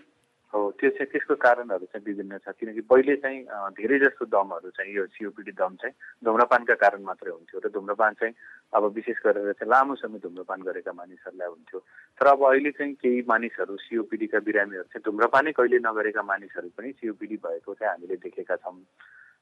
हो 0.55 0.71
त्यो 0.79 0.89
चाहिँ 0.95 1.11
त्यसको 1.11 1.35
कारणहरू 1.35 1.85
चाहिँ 1.91 2.05
विभिन्न 2.07 2.37
छ। 2.39 2.55
किनकि 2.55 2.81
पहिले 2.87 3.15
चाहिँ 3.19 3.39
धेरै 3.75 3.97
जस्तो 3.99 4.25
दमहरू 4.31 4.69
चाहिँ 4.71 4.93
यो 4.95 5.05
सिओपिडी 5.11 5.51
दम 5.51 5.75
चाहिँ 5.83 5.95
धुम्रपानका 6.23 6.75
कारण 6.79 7.01
मात्रै 7.03 7.31
हुन्थ्यो 7.31 7.59
र 7.59 7.69
धुम्रपान 7.75 8.13
चाहिँ 8.15 8.33
अब 8.71 8.83
विशेष 8.95 9.17
गरेर 9.25 9.51
चाहिँ 9.51 9.69
लामो 9.69 9.95
समय 9.99 10.19
धुम्रपान 10.23 10.61
गरेका 10.63 10.91
मानिसहरूलाई 10.95 11.49
हुन्थ्यो। 11.51 11.79
तर 12.15 12.27
अब 12.31 12.39
अहिले 12.47 12.71
चाहिँ 12.71 12.93
केही 13.03 13.19
मानिसहरू 13.27 13.75
सिओपिडीका 13.83 14.39
बिरामीहरू 14.47 14.87
चाहिँ 14.95 15.03
धुम्रपानै 15.03 15.51
कहिले 15.59 15.79
नगरेका 15.83 16.23
मानिसहरू 16.23 16.69
पनि 16.71 16.91
सिओपिडी 17.03 17.37
भएको 17.43 17.73
चाहिँ 17.75 17.91
हामीले 17.91 18.15
देखेका 18.23 18.55
छौँ। 18.63 18.79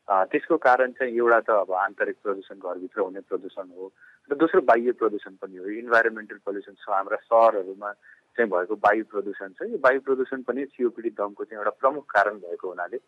त्यसको 0.04 0.58
कारण 0.58 0.92
चाहिँ 0.98 1.14
एउटा 1.16 1.40
त 1.48 1.50
अब 1.64 1.72
आन्तरिक 1.72 2.18
प्रदूषण 2.24 2.58
घरभित्र 2.60 3.00
हुने 3.00 3.22
प्रदूषण 3.30 3.68
हो 3.78 3.86
र 4.32 4.36
दोस्रो 4.36 4.62
बाह्य 4.68 4.92
प्रदूषण 5.00 5.34
पनि 5.40 5.58
हो। 5.58 5.66
इन्भाइरोमेन्टल 5.80 6.40
पल्युसन 6.44 6.76
छ 6.76 6.90
हाम्रा 6.90 7.18
सहरहरूमा 7.24 7.92
चाहिँ 8.38 8.50
भएको 8.50 8.76
वायु 8.76 9.04
प्रदूषण 9.12 9.54
छ। 9.54 9.70
यो 9.72 9.78
वायु 9.84 10.02
प्रदूषण 10.02 10.42
पनि 10.48 10.66
सिओपिडी 10.66 11.10
दमको 11.18 11.44
चाहिँ 11.44 11.60
एउटा 11.60 11.72
प्रमुख 11.82 12.06
कारण 12.10 12.38
भएको 12.40 12.70
हुनाले 12.70 13.00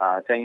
चाहिँ 0.00 0.44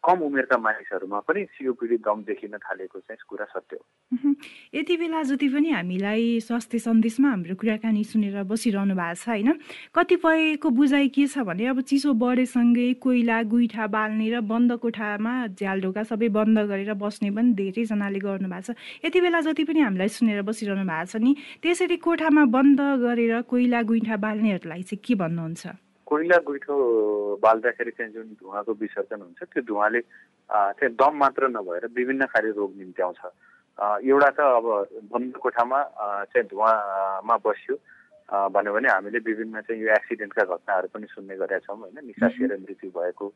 कम 0.00 0.18
उमेरका 0.22 0.56
मानिसहरूमा 0.58 1.18
पनि 1.28 1.44
सिओपिडी 1.52 1.96
दम 2.06 2.22
देखिन 2.24 2.56
थालेको 2.58 2.98
चाहिँ 2.98 3.24
कुरा 3.28 3.44
सत्य 3.44 3.76
हो। 3.76 4.34
यति 4.74 4.96
बेला 4.96 5.22
जति 5.22 5.48
पनि 5.48 5.70
हामीलाई 5.70 6.40
स्वास्थ्य 6.40 6.78
सन्देशमा 6.78 7.28
हाम्रो 7.30 7.54
कुराकानी 7.54 8.04
सुनेर 8.04 8.42
बसिरहनु 8.44 8.94
भएको 8.94 9.14
छ 9.14 9.28
होइन? 9.28 9.52
कतिपयको 9.94 10.70
बुझाइ 10.70 11.08
के 11.08 11.26
छ 11.26 11.44
भने 11.44 11.66
अब 11.66 11.80
चिसो 11.84 12.12
बढेसँगै 12.12 12.92
कोइला 13.00 13.42
गुइठा 13.52 13.86
बाल्ने 13.86 14.28
र 14.30 14.40
बन्द 14.42 14.72
कोठामा 14.82 15.34
झ्यालढोका 15.56 16.02
सबै 16.08 16.28
बन्द 16.28 16.58
गरेर 16.68 16.92
बस्ने 16.94 17.30
पनि 17.30 17.52
धेरैजनाले 17.52 18.18
गर्नुभएको 18.18 18.72
छ। 18.72 18.76
यति 19.04 19.20
बेला 19.20 19.40
जति 19.40 19.64
पनि 19.64 19.80
हामीलाई 19.80 20.08
सुनेर 20.08 20.42
बसिरहनु 20.42 20.84
भएको 20.84 21.06
छ 21.06 21.16
नि 21.22 21.36
त्यसरी 21.62 21.96
कोठामा 21.96 22.44
बन्द 22.50 22.80
गरेर 23.04 23.40
कोइला 23.48 23.82
गुइठा 23.82 24.16
बाल्नेहरूलाई 24.16 24.82
चाहिँ 24.82 25.00
के 25.04 25.14
भन्नुहुन्छ? 25.14 25.91
कोइला 26.12 26.38
गुइठो 26.44 26.76
बाल्दाखेरि 27.40 27.90
चाहिँ 27.96 28.12
जुन 28.12 28.36
धुवाको 28.36 28.72
विसर्जन 28.84 29.20
हुन्छ 29.24 29.40
त्यो 29.48 29.62
धुवाले 29.64 30.00
चाहिँ 30.76 30.92
दम 30.92 31.16
मात्र 31.16 31.48
नभएर 31.48 31.86
विभिन्न 31.96 32.26
खाले 32.28 32.50
रोग 32.52 32.76
निम्त्याउँछ। 32.76 33.20
एउटा 34.04 34.30
त 34.36 34.40
अब 34.60 34.66
बन्द 35.08 35.36
कोठामा 35.40 35.80
चाहिँ 36.28 36.46
धुवामा 36.52 37.36
बस्यो 37.40 37.76
भन्यो 38.52 38.72
भने 38.72 38.88
हामीले 38.88 39.18
विभिन्न 39.24 39.60
चाहिँ 39.64 39.80
यो 39.82 39.88
एक्सिडेन्टका 39.96 40.44
घटनाहरू 40.44 40.88
पनि 40.92 41.06
सुन्ने 41.16 41.36
गरेका 41.40 41.64
छौँ 41.64 41.80
होइन? 41.80 41.96
निसासिएर 42.04 42.52
मृत्यु 42.60 42.90
भएको 42.92 43.26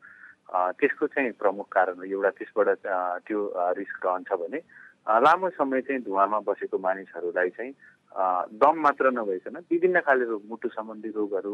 त्यसको 0.77 1.07
चाहिँ 1.17 1.31
प्रमुख 1.41 1.67
कारण 1.73 1.97
हो 1.97 2.03
एउटा 2.05 2.29
त्यसबाट 2.37 2.69
त्यो 3.25 3.39
रिस्क 3.77 4.05
रहन्छ 4.05 4.31
भने 4.37 4.59
लामो 5.25 5.49
समय 5.57 5.81
चाहिँ 5.81 6.01
धुवामा 6.05 6.39
बसेको 6.45 6.77
मानिसहरूलाई 6.77 7.49
चाहिँ 7.57 7.73
दम 8.17 8.75
मात्र 8.81 9.11
नभइकन 9.13 9.57
विभिन्न 9.71 9.99
खाले 10.01 10.25
रोग 10.25 10.43
मुटु 10.49 10.69
सम्बन्धी 10.73 11.09
रोगहरू 11.15 11.53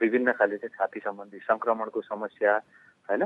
विभिन्न 0.00 0.32
खाले 0.38 0.56
चाहिँ 0.56 0.74
छाती 0.78 1.00
सम्बन्धी 1.02 1.38
सङ्क्रमणको 1.50 2.00
समस्या 2.00 2.52
होइन? 3.08 3.24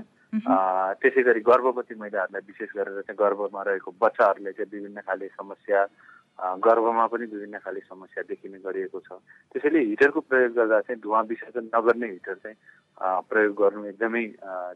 त्यसै 1.01 1.23
गरी 1.23 1.41
गर्भवती 1.45 1.95
महिलाहरूलाई 2.01 2.43
विशेष 2.49 2.71
गरेर 2.77 3.01
चाहिँ 3.05 3.21
गर्भमा 3.21 3.63
रहेको 3.69 3.91
बच्चाहरूले 4.01 4.53
चाहिँ 4.57 4.71
विभिन्न 4.73 5.01
खाले 5.05 5.29
समस्या 5.29 5.85
गर्भमा 6.65 7.07
पनि 7.13 7.27
विभिन्न 7.29 7.59
खाले 7.61 7.81
समस्या 7.85 8.23
देखिने 8.25 8.59
गरिएको 8.65 9.01
छ। 9.05 9.21
त्यसैले 9.53 9.81
हिटरको 9.93 10.21
प्रयोग 10.25 10.53
गर्दा 10.57 10.81
चाहिँ 10.89 11.01
धुवा 11.05 11.21
विसर्जन 11.29 11.69
नगर्ने 11.69 12.09
हिटर 12.17 12.35
चाहिँ 12.41 12.57
प्रयोग 13.29 13.53
गर्नु 13.61 13.85
एकदमै 13.93 14.25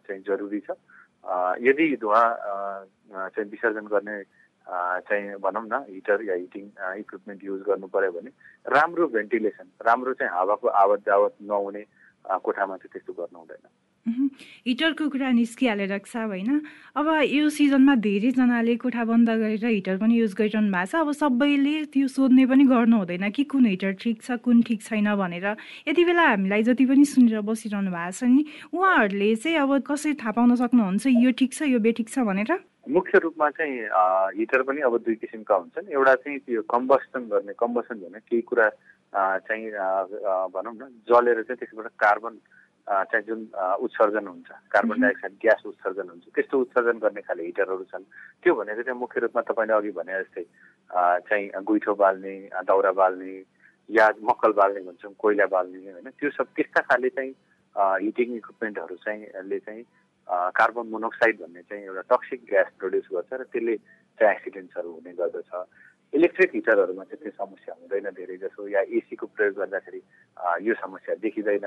चाहिँ 0.04 0.22
जरुरी 0.28 0.60
छ। 0.60 0.76
यदि 1.64 1.86
धुवा 1.96 2.22
चाहिँ 3.32 3.48
विसर्जन 3.48 3.86
गर्ने 3.88 4.16
चाहिँ 4.66 5.36
भनौँ 5.44 5.64
न 5.66 5.84
हिटर 5.90 6.22
या 6.24 6.34
हिटिङ 6.34 6.64
इक्विपमेन्ट 7.00 7.44
युज 7.44 7.60
गर्नु 7.68 7.86
पऱ्यो 7.92 8.12
भने 8.12 8.30
राम्रो 8.66 9.06
भेन्टिलेसन 9.14 9.66
राम्रो 9.86 10.12
चाहिँ 10.16 10.32
हावाको 10.32 10.68
आवत 10.82 11.00
जावत 11.06 11.34
नहुने 11.42 11.84
कोठामा 12.24 12.76
चाहिँ 12.76 12.92
त्यस्तो 12.92 13.12
गर्नु 13.12 13.38
हुँदैन। 13.38 13.64
हिटरको 14.66 15.08
कुरा 15.08 15.30
निस्किहालेर 15.32 15.92
छ 15.98 16.16
होइन? 16.16 16.60
अब 16.96 17.06
यो 17.24 17.48
सिजनमा 17.48 17.94
धेरैजनाले 18.04 18.76
कोठा 18.76 19.04
बन्द 19.04 19.30
गरेर 19.30 19.64
हिटर 19.64 19.96
पनि 19.96 20.18
युज 20.20 20.34
गरिरहनु 20.40 20.72
भएको 20.72 20.84
छ। 20.92 21.00
अब 21.00 21.12
सबैले 21.12 21.74
त्यो 21.92 22.08
सोध्ने 22.08 22.44
पनि 22.48 22.64
गर्नु 22.64 22.96
हुँदैन 22.96 23.30
कि 23.30 23.44
कुन 23.44 23.64
हिटर 23.66 23.92
ठिक 24.00 24.22
छ 24.22 24.40
कुन 24.44 24.62
ठिक 24.64 24.82
छैन 24.82 25.14
भनेर। 25.16 25.46
यति 25.88 26.04
बेला 26.04 26.24
हामीलाई 26.28 26.62
जति 26.64 26.84
पनि 26.84 27.04
सुनेर 27.04 27.40
बसिरहनु 27.48 27.90
भएको 27.92 28.12
छ 28.12 28.24
नि 28.24 28.44
उहाँहरूले 28.72 29.34
चाहिँ 29.36 29.56
अब 29.58 29.80
कसरी 29.88 30.14
थाहा 30.20 30.32
पाउन 30.32 30.56
सक्नुहुन्छ 30.56 31.06
यो 31.06 31.30
ठिक 31.32 31.52
छ 31.52 31.68
यो 31.68 31.80
बेठिक 31.80 32.08
छ 32.08 32.28
भनेर? 32.28 32.52
मुख्य 32.88 33.18
रूपमा 33.18 33.48
चाहिँ 33.50 33.76
हिटर 34.38 34.62
पनि 34.62 34.80
अब 34.84 34.96
दुई 35.04 35.14
किसिमका 35.16 35.54
हुन्छन्। 35.54 35.88
एउटा 35.88 36.14
चाहिँ 36.14 36.38
त्यो 36.38 36.62
कम्बस्टन 36.68 37.22
गर्ने 37.32 37.52
कम्बसन 37.58 37.96
भने 38.00 38.20
केही 38.28 38.42
कुरा 38.44 38.68
चाहिँ 39.48 39.70
भनौँ 40.52 40.74
न 40.74 40.88
जलेर 41.08 41.42
चाहिँ 41.48 41.58
त्यसबाट 41.58 41.92
कार्बन 41.96 42.34
चाहिँ 42.86 43.24
जुन 43.24 43.40
उत्सर्जन 43.80 44.26
हुन्छ 44.28 44.50
कार्बन 44.68 45.00
डाइअक्साइड 45.00 45.34
ग्यास 45.40 45.62
उत्सर्जन 45.66 46.08
हुन्छ 46.12 46.24
त्यस्तो 46.34 46.60
उत्सर्जन 46.60 46.98
गर्ने 47.00 47.20
खाले 47.24 47.44
हिटरहरू 47.44 47.84
छन्। 47.88 48.04
त्यो 48.44 48.54
भनेको 48.54 48.82
चाहिँ 48.82 48.98
मुख्य 49.00 49.20
रूपमा 49.24 49.42
तपाईँले 49.48 49.74
अघि 49.74 49.90
भने 49.96 50.12
जस्तै 50.20 50.44
चाहिँ 51.28 51.64
गुइठो 51.64 51.94
बाल्ने 51.96 52.36
दाउरा 52.68 52.92
बाल्ने 53.00 53.32
या 53.88 54.06
मक्कल 54.28 54.52
बाल्ने 54.60 54.80
भन्छौँ 54.84 55.12
कोइला 55.18 55.46
बाल्ने 55.48 55.78
होइन 55.92 56.08
त्यो 56.20 56.30
सब 56.36 56.52
त्यस्ता 56.52 56.80
खाले 56.84 57.08
चाहिँ 57.16 57.32
हिटिङ 58.04 58.36
इक्विपमेन्टहरू 58.36 58.96
चाहिँ 59.04 59.58
चाहिँ 59.58 59.82
कार्बन 60.30 60.86
मोनोक्साइड 60.90 61.40
भन्ने 61.40 61.62
चाहिँ 61.68 61.84
एउटा 61.84 62.02
टक्सिक 62.14 62.40
ग्यास 62.50 62.68
प्रड्युस 62.80 63.08
गर्छ 63.12 63.32
र 63.32 63.42
त्यसले 63.44 63.76
चाहिँ 64.20 64.34
एक्सिडेन्ट्सहरू 64.34 64.90
हुने 64.92 65.12
गर्दछ। 65.20 65.50
इलेक्ट्रिक 66.14 66.50
हिटरहरूमा 66.54 67.04
चाहिँ 67.04 67.22
त्यो 67.22 67.32
समस्या 67.44 67.74
हुँदैन 67.74 68.08
धेरै 68.14 68.36
जसो 68.38 68.68
या 68.68 68.80
एसीको 68.86 69.26
प्रयोग 69.36 69.54
गर्दाखेरि 69.58 70.00
यो 70.66 70.74
समस्या 70.74 71.14
देखिँदैन। 71.20 71.66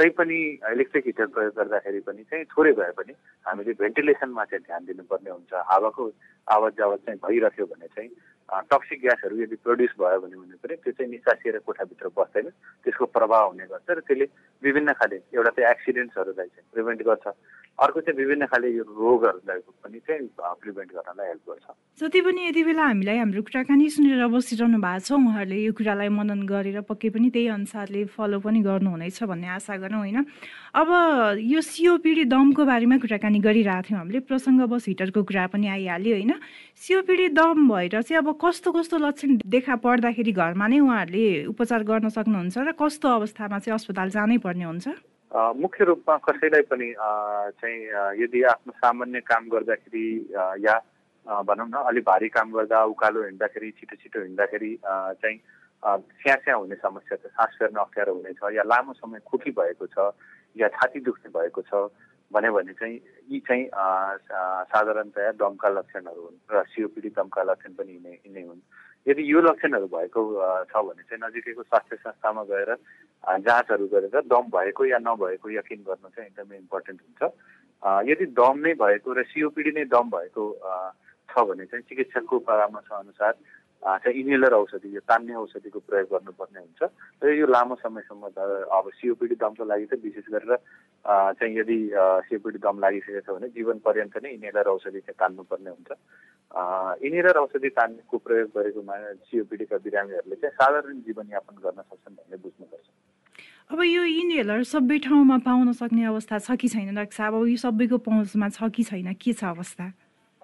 तैपनि 0.00 0.40
इलेक्ट्रिक 0.72 1.04
हिटर 1.06 1.26
प्रयोग 1.36 1.52
गर्दाखेरि 1.52 2.00
पनि 2.00 2.22
चाहिँ 2.24 2.44
थोरै 2.48 2.72
भए 2.72 2.92
पनि 2.96 3.12
हामीले 3.46 3.72
भेन्टिलेसनमा 3.76 4.44
चाहिँ 4.48 4.64
ध्यान 4.64 4.82
दिनुपर्ने 4.88 5.30
हुन्छ। 5.30 5.52
हावाको 5.52 6.02
आवत 6.48 6.72
जावत 6.78 7.00
चाहिँ 7.06 7.18
भइरह्यो 7.20 7.66
भने 7.68 7.86
चाहिँ 7.92 8.10
टक्सिक 8.52 9.00
ग्यासहरू 9.00 9.36
यदि 9.42 9.56
प्रड्युस 9.64 9.92
भयो 9.96 10.20
भने 10.20 10.36
पनि 10.60 10.74
त्यो 10.84 10.92
चाहिँ 10.92 11.10
निसासिएर 11.10 11.58
कोठाभित्र 11.64 12.08
बस्दैन। 12.12 12.46
त्यसको 12.84 13.04
प्रभाव 13.16 13.44
हुने 13.48 13.64
गर्छ 13.64 13.88
र 13.90 14.00
त्यसले 14.04 14.26
विभिन्न 14.62 14.92
खाले 14.92 15.16
एउटा 15.32 15.50
चाहिँ 15.56 15.70
एक्सिडेन्ट्सहरूलाई 15.72 16.48
चाहिँ 16.52 16.66
प्रिभेन्ट 16.72 17.00
गर्छ। 17.02 17.26
अर्को 17.82 18.00
चाहिँ 18.04 18.16
विभिन्न 18.20 18.46
खाले 18.52 18.68
यो 18.76 18.84
रोगहरूलाई 18.84 19.58
पनि 19.82 19.98
चाहिँ 20.04 20.28
प्रिभेन्ट 20.36 20.90
गर्नलाई 20.92 21.26
हेल्प 21.32 21.44
गर्छ। 21.48 21.66
जति 22.00 22.20
पनि 22.20 22.40
यति 22.48 22.62
बेला 22.68 22.84
हामीलाई 22.92 23.18
हाम्रो 23.18 23.42
कुराकानी 23.42 23.88
सुनेर 23.88 24.26
बसिरहनु 24.28 24.78
भएको 24.84 25.00
छ 25.00 25.12
उहाँहरूले 25.16 25.56
यो 25.56 25.72
कुरालाई 25.72 26.08
मनन 26.12 26.40
गरेर 26.44 26.80
पक्कै 26.84 27.08
पनि 27.08 27.28
त्यही 27.32 27.48
अनुसारले 27.56 28.04
फलो 28.12 28.38
पनि 28.44 28.60
गर्नुहुनेछ 28.60 29.22
भन्ने 29.24 29.48
आशा 29.56 29.76
गरौँ 29.80 30.00
होइन? 30.04 30.18
अब 30.76 30.88
यो 31.40 31.60
सिओपिडी 31.60 32.24
दमको 32.28 32.62
बारेमा 32.64 32.96
कुराकानी 33.00 33.38
गरिरहेको 33.40 33.88
थियौँ 33.88 33.98
हामीले। 33.98 34.20
प्रसङ्गवश 34.28 34.84
हिटरको 34.88 35.20
कुरा 35.24 35.46
पनि 35.52 35.66
आइहाल्यो 35.68 36.12
होइन? 36.12 36.32
सिओपिडी 36.76 37.28
दम 37.32 37.68
भएर 37.72 38.02
चाहिँ 38.02 38.20
अब 38.20 38.28
कस्तो 38.42 38.70
कस्तो 38.72 38.98
लक्षण 38.98 39.36
देखा 39.46 39.74
पर्दाखेरि 39.78 40.32
घरमा 40.34 40.66
नै 40.66 40.78
उहाँहरूले 40.80 41.26
उपचार 41.46 41.82
गर्न 41.84 42.08
सक्नुहुन्छ 42.10 42.58
र 42.58 42.72
कस्तो 42.74 43.08
अवस्थामा 43.08 43.58
चाहिँ 43.60 43.74
अस्पताल 43.74 44.08
जानै 44.10 44.38
पर्ने 44.42 44.64
हुन्छ 44.64 44.86
मुख्य 45.56 45.84
रूपमा 45.84 46.16
कसैलाई 46.20 46.62
पनि 46.66 46.88
चाहिँ 47.54 47.78
यदि 48.18 48.42
आफ्नो 48.52 48.72
सामान्य 48.76 49.20
काम 49.22 49.48
गर्दाखेरि 49.48 50.06
या 50.58 50.74
भनौँ 51.44 51.68
न 51.68 51.86
अलिक 51.86 52.04
भारी 52.04 52.28
काम 52.34 52.50
गर्दा 52.50 52.82
उकालो 52.90 53.22
हिँड्दाखेरि 53.24 53.70
छिटो 53.78 53.96
छिटो 53.96 54.22
हिँड्दाखेरि 54.22 54.72
चाहिँ 54.82 55.38
स्या 56.18 56.34
स्या 56.36 56.54
हुने 56.56 56.76
समस्या 56.82 57.16
छ 57.16 57.30
सास 57.30 57.56
फेर्न 57.58 57.78
अप्ठ्यारो 57.78 58.14
हुनेछ 58.14 58.42
या 58.58 58.62
लामो 58.64 58.92
समय 58.98 59.22
खुकी 59.22 59.50
भएको 59.54 59.86
छ 59.86 60.10
या 60.56 60.68
छाती 60.74 61.00
दुख्ने 61.06 61.30
भएको 61.30 61.62
छ 61.62 61.86
भन्यो 62.32 62.52
भने 62.52 62.72
चाहिँ 62.80 62.96
यी 63.30 63.38
चाहिँ 63.46 63.64
साधारणतया 64.72 65.32
दमका 65.36 65.68
लक्षणहरू 65.68 66.22
हुन् 66.22 66.38
र 66.52 66.62
सिओपिडी 66.72 67.08
दमका 67.16 67.42
लक्षण 67.50 67.72
पनि 67.78 67.92
यिनै 67.92 68.12
यिनै 68.26 68.42
हुन्। 68.48 68.60
यदि 69.06 69.22
यो 69.32 69.40
लक्षणहरू 69.40 69.86
भएको 69.92 70.20
छ 70.70 70.74
भने 70.88 71.02
चाहिँ 71.02 71.20
नजिकैको 71.22 71.62
स्वास्थ्य 71.62 71.96
संस्थामा 71.96 72.42
गएर 72.50 72.70
जाँचहरू 73.46 73.86
गरेर 73.92 74.20
दम 74.32 74.44
भएको 74.56 74.84
या 74.86 74.98
नभएको 74.98 75.50
यकिन 75.50 75.80
गर्नु 75.88 76.08
चाहिँ 76.08 76.28
एकदमै 76.30 76.56
इम्पोर्टेन्ट 76.56 77.00
हुन्छ। 77.02 77.22
यदि 78.08 78.26
दम 78.38 78.56
नै 78.64 78.72
भएको 78.78 79.12
र 79.12 79.22
सिओपिडी 79.28 79.70
नै 79.76 79.84
दम 79.90 80.06
भएको 80.10 80.44
छ 81.28 81.44
भने 81.48 81.64
चाहिँ 81.66 81.84
चिकित्सकको 81.88 82.38
परामर्श 82.48 82.88
अनुसार 82.92 83.32
चाहिँ 83.82 84.14
इन्हेलर 84.20 84.54
औषधि 84.54 84.94
यो 84.94 85.00
तान्ने 85.10 85.34
औषधिको 85.34 85.78
प्रयोग 85.82 86.08
गर्नुपर्ने 86.14 86.60
हुन्छ। 86.60 86.82
र 87.22 87.34
यो 87.34 87.46
लामो 87.50 87.74
समयसम्म 87.82 88.22
अब 88.70 88.84
सिओपिडी 88.94 89.34
दमको 89.42 89.64
लागि 89.66 89.86
चाहिँ 89.90 90.02
विशेष 90.06 90.26
गरेर 90.30 90.54
चाहिँ 91.34 91.54
यदि 91.58 91.78
सिओपिडी 92.30 92.58
दम 92.62 92.78
लागिसकेको 92.78 93.20
छ 93.26 93.34
भने 93.34 93.48
जीवन 93.58 93.78
पर्यन्त 93.82 94.16
नै 94.22 94.30
इन्हेलर 94.38 94.66
औषधि 94.70 95.00
चाहिँ 95.02 95.18
तान्नुपर्ने 95.18 95.70
हुन्छ। 95.74 95.90
इन्हेलर 97.02 97.36
औषधि 97.42 97.68
तान्नेको 97.74 98.16
प्रयोग 98.22 98.48
गरेको 98.54 98.80
सिओपिडीका 99.26 99.76
बिरामीहरूले 99.82 100.36
चाहिँ 100.38 100.54
साधारण 100.62 100.96
जीवनयापन 101.02 101.54
गर्न 101.58 101.80
सक्छन् 101.82 102.14
भन्ने 102.14 102.36
बुझ्नुपर्छ। 102.38 102.86
अब 103.72 103.80
यो 103.82 104.02
इन्हेलर 104.04 104.62
सबै 104.62 104.98
ठाउँमा 105.00 105.38
पाउन 105.42 105.72
सक्ने 105.72 106.04
अवस्था 106.06 106.38
छ 106.38 106.54
कि 106.54 106.68
छैन? 106.68 106.94
डाक्टर 106.94 107.16
साहब 107.18 107.34
अब 107.34 107.46
यो 107.50 107.56
सबैको 107.56 107.98
पहुँचमा 107.98 108.48
छ 108.52 108.70
कि 108.70 108.82
छैन? 108.84 109.10
के 109.16 109.32
छ 109.32 109.44
अवस्था? 109.50 109.90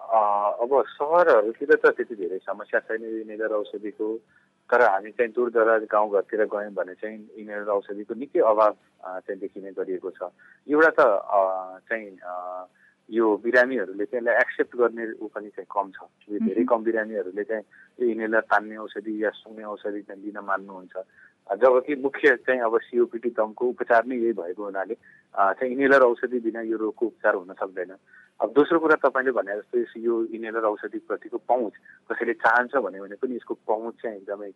अब 0.09 0.71
सहरहरूतिर 0.89 1.75
त 1.75 1.85
त्यति 1.97 2.15
धेरै 2.15 2.37
समस्या 2.41 2.79
छैन 2.89 3.03
यिनीहरू 3.03 3.55
औषधिको। 3.55 4.07
तर 4.69 4.81
हामी 4.81 5.11
चाहिँ 5.17 5.31
दूर 5.33 5.49
दराज 5.49 5.83
गाउँघरतिर 5.89 6.45
गयौँ 6.45 6.73
भने 6.73 6.93
चाहिँ 7.01 7.17
यिनीहरू 7.37 7.71
औषधिको 7.73 8.13
निकै 8.13 8.39
अभाव 8.39 8.73
चाहिँ 9.25 9.39
देखिने 9.41 9.71
गरिएको 9.73 10.09
छ। 10.13 10.29
एउटा 10.69 10.91
त 10.93 11.01
चाहिँ 11.89 12.17
यो 13.09 13.25
बिरामीहरूले 13.41 14.05
चाहिँ 14.05 14.21
यसलाई 14.21 14.37
एक्सेप्ट 14.37 14.75
गर्ने 14.77 15.05
ऊ 15.17 15.27
पनि 15.33 15.49
चाहिँ 15.49 15.65
कम 15.65 15.89
छ। 15.89 16.05
यो 16.29 16.37
धेरै 16.45 16.63
कम 16.69 16.83
बिरामीहरूले 16.85 17.43
चाहिँ 17.49 17.65
यिनीहरूलाई 18.05 18.45
तान्ने 18.45 18.77
औषधि 18.77 19.13
या 19.23 19.29
सुन्ने 19.33 19.63
औषधि 19.65 20.01
चाहिँ 20.05 20.21
लिन 20.21 20.37
मान्नुहुन्छ। 20.37 20.95
जबकि 21.49 21.95
मुख्य 21.95 22.35
चाहिँ 22.45 22.61
अब 22.61 22.77
सिओपिटी 22.79 23.29
दमको 23.33 23.65
उपचार 23.65 24.05
नै 24.05 24.15
यही 24.15 24.33
भएको 24.37 24.63
हुनाले 24.63 24.95
चाहिँ 25.33 25.71
इनेलर 25.73 26.01
औषधि 26.05 26.39
बिना 26.39 26.61
यो 26.61 26.77
रोगको 26.77 27.05
उपचार 27.05 27.35
हुन 27.35 27.53
सक्दैन। 27.57 27.95
अब 28.39 28.53
दोस्रो 28.53 28.79
कुरा 28.79 28.95
तपाईँले 29.01 29.31
भने 29.33 29.55
जस्तो 29.57 29.99
यो 29.99 30.15
इनेलर 30.29 30.63
औषधिप्रतिको 30.63 31.37
पहुँच 31.49 31.73
कसैले 32.09 32.33
चाहन्छ 32.33 32.75
भन्यो 32.77 33.03
भने 33.03 33.15
पनि 33.17 33.35
यसको 33.35 33.53
पहुँच 33.65 33.93
चाहिँ 34.01 34.17
एकदमै 34.17 34.51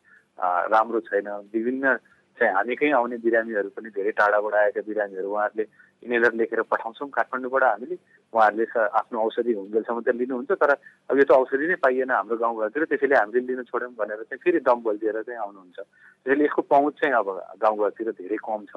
राम्रो 0.69 1.00
छैन। 1.09 1.27
विभिन्न 1.50 1.97
चाहिँ 2.39 2.53
हामी 2.53 2.75
कहीँ 2.75 2.91
आउने 2.93 3.17
बिरामीहरू 3.21 3.69
पनि 3.77 3.89
धेरै 3.93 4.11
टाढाबाट 4.17 4.53
आएका 4.53 4.81
बिरामीहरू 4.81 5.29
उहाँहरूले 5.29 5.65
इनेलर 6.03 6.33
लेखेर 6.33 6.61
पठाउँछौँ। 6.65 7.09
काठमाडौँबाट 7.09 7.63
हामीले 7.63 7.95
उहाँहरूले 8.33 8.65
आफ्नो 8.99 9.17
औषधि 9.21 9.53
हुन्जेलसम्म 9.53 10.01
चाहिँ 10.01 10.19
लिनुहुन्छ 10.19 10.51
तर 10.57 10.71
अब 11.09 11.17
यो 11.17 11.25
त 11.29 11.31
औषधि 11.31 11.65
नै 11.69 11.75
पाइएन 11.77 12.11
हाम्रो 12.11 12.35
गाउँघरतिर 12.37 12.83
त्यसैले 12.89 13.15
हामीले 13.15 13.45
लिन 13.47 13.63
छोड्यौँ 13.69 13.93
भनेर 13.93 14.21
चाहिँ 14.27 14.41
फेरि 14.43 14.59
दम 14.65 14.77
बलिदिएर 14.81 15.21
चाहिँ 15.21 15.39
आउनुहुन्छ। 15.39 15.79
त्यसैले 15.79 16.43
यसको 16.43 16.61
पहुँच 16.73 16.93
चाहिँ 16.99 17.15
अब 17.15 17.27
गाउँघरतिर 17.61 18.11
धेरै 18.17 18.37
कम 18.41 18.61
छ। 18.67 18.75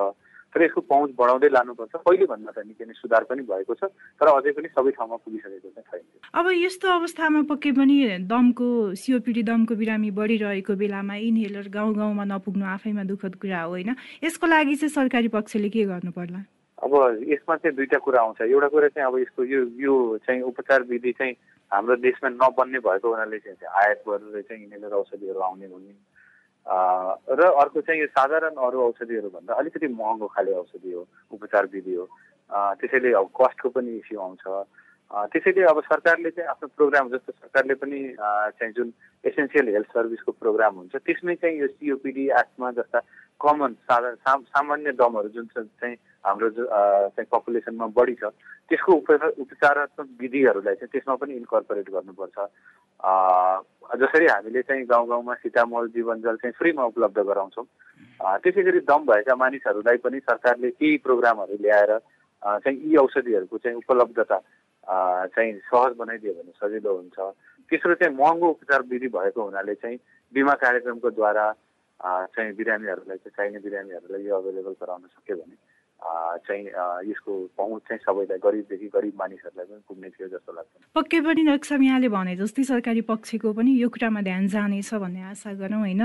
तर 0.57 0.63
यसको 0.65 0.81
पहुँच 0.89 1.11
बढाउँदै 1.13 1.49
लानुपर्छ। 1.53 2.01
पहिलेभन्दा 2.01 2.51
त 2.57 2.65
निकै 2.65 2.85
नै 2.89 2.95
सुधार 2.97 3.29
पनि 3.29 3.43
भएको 3.45 3.75
छ 3.77 3.93
तर 3.93 4.27
अझै 4.33 4.53
पनि 4.57 4.69
सबै 4.73 4.91
ठाउँमा 4.97 5.17
पुगिसकेको 5.21 5.69
चाहिँ 5.69 6.01
छैन। 6.01 6.05
अब 6.33 6.47
यस्तो 6.57 6.87
अवस्थामा 6.89 7.43
पक्कै 7.53 7.73
पनि 7.77 7.97
दमको 8.25 8.69
सिओपिडी 8.97 9.43
दमको 9.45 9.75
बिरामी 9.77 10.11
बढिरहेको 10.17 10.73
बेलामा 10.81 11.15
इनहेलर 11.29 11.69
गाउँ 11.69 11.93
गाउँमा 11.93 12.25
नपुग्नु 12.33 12.65
आफैमा 12.73 13.05
दुःखद 13.05 13.35
कुरा 13.37 13.61
हो 13.61 13.71
होइन? 13.77 13.91
यसको 14.25 14.47
लागि 14.49 14.75
चाहिँ 14.81 14.97
सरकारी 14.97 15.29
पक्षले 15.37 15.69
के 15.69 15.85
गर्नु 15.93 16.17
पर्ला? 16.17 16.41
अब 16.81 16.93
यसमा 17.29 17.57
चाहिँ 17.61 17.77
दुईवटा 17.77 17.99
कुरा 18.01 18.21
आउँछ। 18.25 18.41
एउटा 18.49 18.69
कुरा 18.73 18.89
चाहिँ 18.97 19.07
अब 19.13 19.19
यसको 19.29 19.45
यो 19.45 19.61
यो 19.77 19.95
चाहिँ 20.25 20.41
उपचार 20.41 20.89
विधि 20.89 21.13
चाहिँ 21.21 21.37
हाम्रो 21.73 21.97
देशमा 22.01 22.29
नबन्ने 22.33 22.81
भएको 22.81 23.07
हुनाले 23.13 23.39
चाहिँ 23.45 23.69
आयात 23.77 24.01
गरेर 24.09 24.43
चाहिँ 24.49 24.63
यिनीहरू 24.65 24.97
औषधिहरू 25.05 25.41
आउने 25.41 25.67
हुने 25.69 25.93
र 26.67 27.41
अर्को 27.63 27.81
चाहिँ 27.81 28.01
यो 28.01 28.07
साधारण 28.11 28.55
अरू 28.59 28.81
औषधिहरूभन्दा 28.83 29.55
अलिकति 29.55 29.89
महँगो 29.89 30.27
खाले 30.27 30.53
औषधि 30.53 30.93
हो 30.93 31.07
उपचार 31.33 31.67
विधि 31.73 31.95
हो 31.95 32.09
त्यसैले 32.51 33.13
अब 33.15 33.29
कस्टको 33.39 33.69
पनि 33.71 33.97
इस्यु 33.97 34.21
आउँछ। 34.21 34.45
त्यसैले 35.31 35.63
अब 35.63 35.81
सरकारले 35.87 36.31
चाहिँ 36.31 36.49
आफ्नो 36.51 36.69
प्रोग्राम 36.77 37.09
जस्तो 37.09 37.33
सरकारले 37.33 37.75
पनि 37.79 38.01
चाहिँ 38.19 38.73
जुन 38.75 38.93
एसेन्सियल 39.25 39.69
हेल्थ 39.69 39.87
सर्भिसको 39.95 40.33
प्रोग्राम 40.43 40.75
हुन्छ 40.75 40.97
त्यसमै 40.97 41.35
चाहिँ 41.39 41.59
यो 41.61 41.67
सिओपिडी 41.79 42.29
आस्मा 42.35 42.71
जस्ता 42.75 43.01
कमन 43.39 43.73
साधारण 43.87 44.43
सामान्य 44.51 44.93
दमहरू 44.99 45.29
जुन 45.29 45.47
चाहिँ 45.55 45.97
हाम्रो 46.27 46.51
चाहिँ 46.51 47.27
पपुलेसनमा 47.31 47.87
बढी 47.95 48.15
छ 48.19 48.35
त्यसको 48.69 48.93
उपचार 48.93 49.31
उपचारात्मक 49.39 50.09
विधिहरूलाई 50.21 50.75
चाहिँ 50.75 50.93
त्यसमा 50.93 51.15
पनि 51.15 51.35
इन्कर्पोरेट 51.35 51.91
गर्नुपर्छ। 51.91 52.39
जसरी 54.01 54.27
हामीले 54.27 54.63
चाहिँ 54.63 54.85
गाउँ 54.87 55.07
गाउँमा 55.09 55.35
सीतामल 55.35 55.89
जीवनजल 55.95 56.37
चाहिँ 56.43 56.55
फ्रीमा 56.59 56.85
उपलब्ध 56.91 57.19
गराउँछौँ। 57.19 57.67
त्यसै 58.43 58.63
गरी 58.63 58.81
दम 58.91 59.07
भएका 59.07 59.35
मानिसहरूलाई 59.37 59.97
पनि 60.03 60.19
सरकारले 60.21 60.71
केही 60.71 60.97
प्रोग्रामहरू 61.07 61.57
ल्याएर 61.63 61.93
चाहिँ 62.43 62.79
यी 62.83 62.97
औषधिहरूको 62.97 63.59
चाहिँ 63.59 63.77
उपलब्धता 63.79 64.39
चाहिँ 65.31 65.53
सहज 65.71 65.93
बनाइदियो 65.97 66.33
भने 66.35 66.53
सजिलो 66.59 66.95
हुन्छ। 66.97 67.19
तेस्रो 67.71 67.95
चाहिँ 67.95 68.15
महँगो 68.15 68.49
उपचार 68.51 68.83
विधि 68.91 69.09
भएको 69.15 69.43
हुनाले 69.43 69.75
चाहिँ 69.75 69.99
बिमा 70.35 70.55
कार्यक्रमको 70.59 71.11
द्वारा 71.11 71.45
चाहिँ 72.35 72.53
बिरामीहरूलाई 72.55 73.17
चाहिँ 73.17 73.35
चाहिने 73.37 73.59
बिरामीहरूलाई 73.63 74.23
यो 74.27 74.35
अभाइलेबल 74.37 74.75
गराउन 74.83 75.03
सक्यो 75.15 75.37
भने 75.37 75.57
चाहिँ 75.97 76.65
यसको 77.11 77.33
पहुँच 77.57 77.83
चाहिँ 77.89 78.01
सबैलाई 78.05 78.39
गरिबदेखि 78.39 78.87
गरिब 78.95 79.15
मानिसहरूलाई 79.19 79.67
पनि 79.67 79.83
पुग्ने 79.89 80.09
थियो 80.13 80.29
जस्तो 80.29 80.53
लाग्छ। 80.53 80.71
पक्कै 80.95 81.21
पनि 81.21 81.43
नक्सम 81.43 81.83
यहाँले 81.83 82.09
भने 82.09 82.37
जस्तै 82.37 82.65
सरकारी 82.65 83.01
पक्षको 83.11 83.53
पनि 83.53 83.71
यो 83.81 83.89
कुरामा 83.89 84.21
ध्यान 84.23 84.47
जानेछ 84.47 84.95
भन्ने 84.95 85.23
आशा 85.33 85.53
गरौँ 85.57 85.81
होइन? 85.81 86.03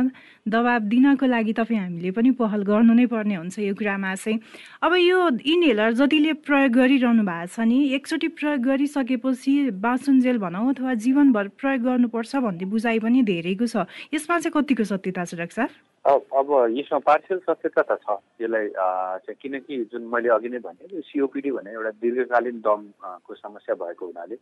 दबाब 0.47 0.81
दिनको 0.87 1.25
लागि 1.25 1.53
तपाईँ 1.53 1.79
हामीले 1.79 2.11
पनि 2.17 2.31
पहल 2.39 2.61
गर्नु 2.63 2.93
नै 2.93 3.05
पर्ने 3.11 3.35
हुन्छ 3.35 3.59
यो 3.59 3.75
कुरामा 3.75 4.15
चाहिँ। 4.15 4.39
अब 4.81 4.91
यो 4.95 5.19
इनहेलर 5.43 5.91
जतिले 5.99 6.33
प्रयोग 6.47 6.71
गरिरहनु 6.71 7.23
भएको 7.27 7.51
छ 7.51 7.59
नि 7.67 7.77
एकचोटि 7.93 8.27
प्रयोग 8.39 8.59
गरिसकेपछि 8.63 9.53
बाँचुन्जेल 9.75 10.37
भनौँ 10.39 10.65
अथवा 10.71 10.93
जीवनभर 11.03 11.47
प्रयोग 11.59 11.81
गर्नुपर्छ 11.83 12.35
भन्ने 12.47 12.65
बुझाइ 12.65 12.99
पनि 13.05 13.21
धेरैको 13.21 13.67
छ। 13.67 13.85
यसमा 14.15 14.39
चाहिँ 14.39 14.53
कतिको 14.55 14.83
सत्यता 14.87 15.25
छ 15.25 15.35
डाक्टर 15.35 15.69
अब 16.05 16.49
यसमा 16.73 16.99
पार्सियल 17.05 17.39
सत्यता 17.45 17.81
त 17.85 17.97
छ। 18.01 18.17
यसलाई 18.41 19.37
किनकि 19.37 19.75
जुन 19.93 20.03
मैले 20.09 20.29
अघि 20.33 20.49
नै 20.49 20.59
भने 20.65 21.01
सिओपिडी 21.05 21.51
भने 21.53 21.71
एउटा 21.77 21.91
दीर्घकालीन 22.01 22.57
दमको 22.65 23.33
समस्या 23.37 23.75
भएको 23.77 24.05
हुनाले 24.09 24.37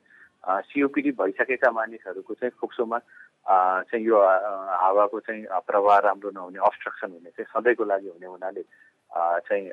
सिओपिडी 0.72 1.12
भइसकेका 1.20 1.72
मानिसहरूको 1.72 2.34
चाहिँ 2.40 2.56
फोक्सोमा 2.64 3.00
चाहिँ 3.92 4.06
यो 4.08 4.18
हावाको 4.24 5.20
चाहिँ 5.20 5.44
प्रवाह 5.68 5.98
राम्रो 6.00 6.30
नहुने 6.32 6.60
अब्स्ट्रक्सन 6.64 7.12
हुने 7.12 7.30
चाहिँ 7.36 7.52
सधैँको 7.52 7.84
लागि 7.92 8.08
हुने 8.08 8.28
हुनाले 8.28 8.64
चाहिँ 9.44 9.66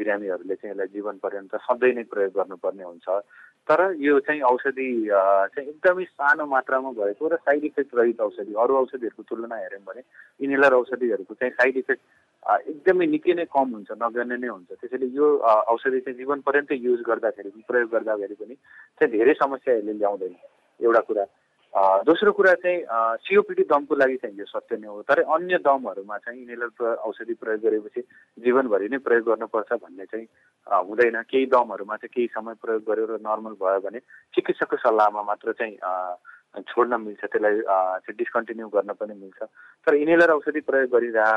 बिरामीहरूले 0.00 0.54
चाहिँ 0.54 0.72
यसलाई 0.72 0.88
जीवन 0.96 1.16
पर्यन्त 1.20 1.52
सधैँ 1.60 1.92
नै 1.92 2.04
प्रयोग 2.08 2.32
गर्नुपर्ने 2.40 2.84
हुन्छ। 2.88 3.08
तर 3.68 3.80
यो 3.96 4.18
चाहिँ 4.20 4.40
औषधि 4.44 4.88
चाहिँ 5.08 5.68
एकदमै 5.68 6.04
सानो 6.04 6.46
मात्रामा 6.46 6.90
भएको 6.92 7.28
र 7.28 7.36
साइड 7.36 7.64
इफेक्ट 7.64 7.94
रहित 7.94 8.20
औषधि 8.20 8.52
अरू 8.52 8.76
औषधिहरूको 8.76 9.22
तुलना 9.22 9.56
हेऱ्यौँ 9.56 9.84
भने 9.88 10.02
इनहेलर 10.40 10.72
औषधिहरूको 10.74 11.34
चाहिँ 11.34 11.52
साइड 11.52 11.76
इफेक्ट 11.76 12.02
एकदमै 12.68 13.06
निकै 13.06 13.34
नै 13.34 13.44
कम 13.48 13.68
हुन्छ 13.74 13.90
नगर्ने 14.02 14.36
नै 14.36 14.48
हुन्छ। 14.48 14.68
त्यसैले 14.80 15.06
यो 15.16 15.26
औषधि 15.72 16.00
चाहिँ 16.00 16.18
जीवन 16.18 16.40
पर्यन्तै 16.44 16.76
युज 16.76 17.00
गर्दाखेरि 17.08 17.50
प्रयोग 17.68 17.88
गर्दाखेरि 17.90 18.34
पनि 18.34 18.54
चाहिँ 19.00 19.10
धेरै 19.16 19.34
समस्या 19.40 19.74
यसले 19.74 19.92
ल्याउँदैन 19.92 20.34
एउटा 20.80 21.00
कुरा। 21.08 21.24
दोस्रो 21.74 22.32
कुरा 22.32 22.52
चाहिँ 22.62 22.82
सिओपिडी 23.26 23.62
दमको 23.66 23.94
लागि 23.98 24.16
चाहिँ 24.22 24.38
यो 24.38 24.44
सत्य 24.46 24.76
नै 24.78 24.86
हो। 24.86 25.02
तर 25.02 25.26
अन्य 25.26 25.58
दमहरूमा 25.58 26.18
चाहिँ 26.22 26.42
इनेलर 26.42 27.02
औषधि 27.02 27.34
प्रयोग 27.34 27.60
गरेपछि 27.66 28.00
जीवनभरि 28.46 28.88
नै 28.94 28.98
प्रयोग 29.02 29.24
गर्नुपर्छ 29.26 29.72
भन्ने 29.82 30.04
चाहिँ 30.06 30.26
हुँदैन। 30.86 31.22
केही 31.26 31.46
दमहरूमा 31.50 31.96
चाहिँ 31.98 32.14
केही 32.14 32.26
समय 32.30 32.54
प्रयोग 32.62 32.82
गरेर 32.86 33.18
नर्मल 33.26 33.58
भयो 33.58 33.80
भने 33.90 33.98
चिकित्सकको 34.38 34.76
सल्लाहमा 34.86 35.22
मात्र 35.26 35.52
चाहिँ 35.58 36.62
छोड्न 36.62 36.94
मिल्छ। 36.94 37.24
त्यसलाई 37.26 37.60
चाहिँ 37.66 38.16
डिस्कन्टिन्यू 38.22 38.68
गर्न 38.70 38.94
पनि 38.94 39.14
मिल्छ। 39.18 39.42
तर 39.82 39.94
इनेलर 39.98 40.30
औषधि 40.30 40.60
प्रयोग 40.70 40.90
गरिरह 40.94 41.30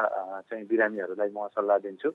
चाहिँ 0.54 0.66
बिरामीहरूलाई 0.70 1.34
म 1.34 1.50
सल्लाह 1.50 1.78
दिन्छु। 1.82 2.14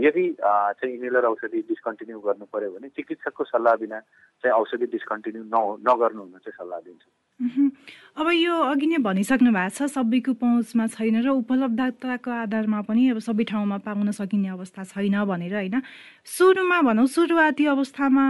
यदि 0.00 0.24
चाहिँ 0.40 0.94
इनेलर 0.96 1.24
औषधि 1.28 1.60
डिस्कन्टिन्यू 1.68 2.18
गर्नु 2.24 2.44
पर्यो 2.48 2.70
भने 2.72 2.88
चिकित्सकको 2.96 3.44
सल्लाह 3.44 3.74
बिना 3.84 4.00
चाहिँ 4.00 4.56
औषधि 4.56 4.86
डिस्कन्टिन्यू 4.96 5.44
न 5.44 5.84
नगर्नु 5.84 6.22
हुन 6.24 6.40
चाहिँ 6.40 6.56
सल्लाह 6.56 6.80
दिन्छु। 6.88 7.19
अब 7.40 8.28
यो 8.36 8.54
अघि 8.62 8.86
नै 8.86 8.98
भनिसक्नु 9.00 9.50
भएको 9.52 9.72
छ 9.72 9.88
सबैको 9.88 10.32
पहुँचमा 10.36 10.86
छैन 10.92 11.24
र 11.24 11.28
उपलब्धताको 11.32 12.30
आधारमा 12.30 12.80
पनि 12.84 13.08
अब 13.10 13.18
सबै 13.24 13.44
ठाउँमा 13.48 13.78
पाउन 13.80 14.10
सकिने 14.12 14.48
अवस्था 14.52 14.84
छैन 14.84 15.16
भनेर 15.24 15.54
होइन। 15.56 15.80
सुरुमा 16.28 16.80
भनौँ 16.84 17.06
सुरुवाती 17.08 17.64
अवस्थामा 17.66 18.24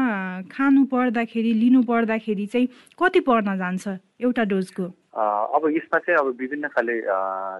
खानु 0.46 0.84
पर्दाखेरि 0.94 1.52
लिनु 1.58 1.82
पर्दाखेरि 1.90 2.46
चाहिँ 2.46 2.68
कति 2.94 3.20
पर्न 3.26 3.58
जान्छ 3.58 3.98
एउटा 4.22 4.44
डोजको? 4.46 4.86
अब 5.18 5.62
यसमा 5.74 5.98
चाहिँ 5.98 6.18
अब 6.22 6.38
विभिन्न 6.38 6.68
खाले 6.70 7.00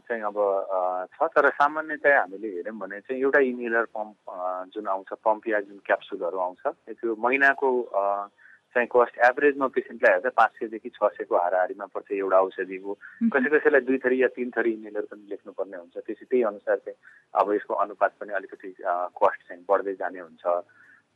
चाहिँ 0.06 0.22
अब 0.22 0.38
छ 1.10 1.18
तर 1.34 1.50
सामान्यतया 1.50 2.20
हामीले 2.20 2.48
हेऱ्यौँ 2.48 2.78
भने 2.78 3.00
चाहिँ 3.00 3.22
एउटा 3.22 3.40
इनहेलर 3.42 3.90
पम्प 3.90 4.14
जुन 4.70 4.86
आउँछ 4.86 5.10
पम्प 5.18 5.48
या 5.48 5.60
जुन 5.66 5.82
क्याप्सुलहरू 5.82 6.38
आउँछ 6.38 6.62
त्यो 6.94 7.16
महिनाको 7.18 7.68
चाहिँ 8.74 8.88
कस्ट 8.88 9.18
एभरेजमा 9.26 9.66
पेसेन्टलाई 9.66 10.12
हेर्दा 10.12 10.30
पाँच 10.36 10.50
सयदेखि 10.58 10.88
छ 10.90 11.10
सयको 11.12 11.36
हाराहारीमा 11.36 11.86
पर्छ 11.94 12.12
एउटा 12.12 12.38
औषधिको 12.40 12.92
कसै 13.28 13.48
कसैलाई 13.50 13.80
दुई 13.82 13.98
थरी 13.98 14.22
या 14.22 14.28
तिन 14.30 14.50
थरी 14.50 14.72
इनहेलर 14.72 15.06
पनि 15.10 15.26
लेख्नुपर्ने 15.30 15.76
हुन्छ 15.76 15.96
त्यसै 16.00 16.24
त्यही 16.24 16.42
अनुसार 16.44 16.76
चाहिँ 16.84 16.98
अब 17.34 17.52
यसको 17.52 17.74
अनुपात 17.82 18.12
पनि 18.20 18.32
अलिकति 18.32 18.74
कस्ट 19.18 19.40
चाहिँ 19.48 19.64
बढ्दै 19.68 19.94
जाने 19.94 20.20
हुन्छ 20.20 20.54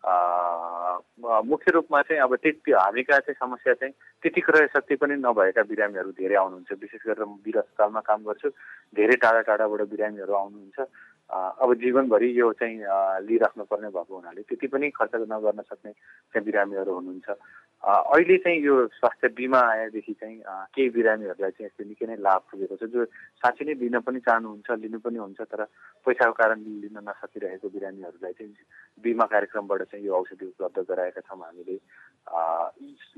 मुख्य 0.05 1.73
रूपमा 1.73 2.01
चाहिँ 2.03 2.21
अब 2.23 2.35
त्यति 2.37 2.73
हामी 2.73 3.03
कहाँ 3.03 3.21
चाहिँ 3.25 3.41
समस्या 3.41 3.75
चाहिँ 3.75 3.95
त्यति 4.23 4.41
क्रय 4.41 4.67
शक्ति 4.77 4.97
पनि 5.01 5.15
नभएका 5.17 5.63
बिरामीहरू 5.65 6.11
धेरै 6.13 6.37
आउनुहुन्छ। 6.37 6.73
विशेष 6.77 7.03
गरेर 7.09 7.25
म 7.25 7.41
वीर 7.41 7.59
अस्पतालमा 7.59 8.01
काम 8.05 8.21
गर्छु। 8.29 8.49
धेरै 8.97 9.17
टाढा 9.17 9.41
टाढाबाट 9.49 9.83
बिरामीहरू 9.89 10.33
आउनुहुन्छ। 10.35 10.79
अब 11.33 11.75
जीवनभरि 11.81 12.29
यो 12.39 12.53
चाहिँ 12.61 12.77
लिइराख्नुपर्ने 13.25 13.89
भएको 13.97 14.15
हुनाले 14.15 14.43
त्यति 14.45 14.67
पनि 14.69 14.91
खर्च 14.93 15.15
नगर्न 15.25 15.61
सक्ने 15.73 15.93
चाहिँ 15.93 16.45
बिरामीहरू 16.45 16.93
हुनुहुन्छ। 16.95 17.29
अहिले 17.85 18.37
चाहिँ 18.45 18.61
यो 18.65 18.75
स्वास्थ्य 18.97 19.29
बिमा 19.37 19.61
आएदेखि 19.61 20.13
चाहिँ 20.21 20.41
केही 20.73 20.89
बिरामीहरूलाई 20.89 21.51
चाहिँ 21.51 21.67
यस्तो 21.69 21.85
निकै 21.85 22.07
नै 22.09 22.17
लाभ 22.17 22.43
पुगेको 22.53 22.77
छ। 22.77 22.89
जो 22.93 23.05
साँच्चै 23.41 23.65
नै 23.65 23.75
दिन 23.81 24.01
पनि 24.01 24.21
चाहनुहुन्छ 24.21 24.69
लिनु 24.85 24.99
पनि 25.05 25.19
हुन्छ 25.21 25.41
तर 25.49 25.65
पैसाको 26.05 26.33
कारण 26.33 26.61
लिन 26.61 26.97
नसकिरहेको 27.09 27.69
बिरामीहरूलाई 27.69 28.33
चाहिँ 28.33 28.53
बिमा 29.05 29.25
कार्यक्रमबाट 29.29 29.83
चाहिँ 29.95 30.07
यो 30.07 30.15
औषधि 30.19 30.47
उपलब्ध 30.47 30.79
गराएका 30.91 31.21
छौँ 31.23 31.39
हामीले। 31.39 31.79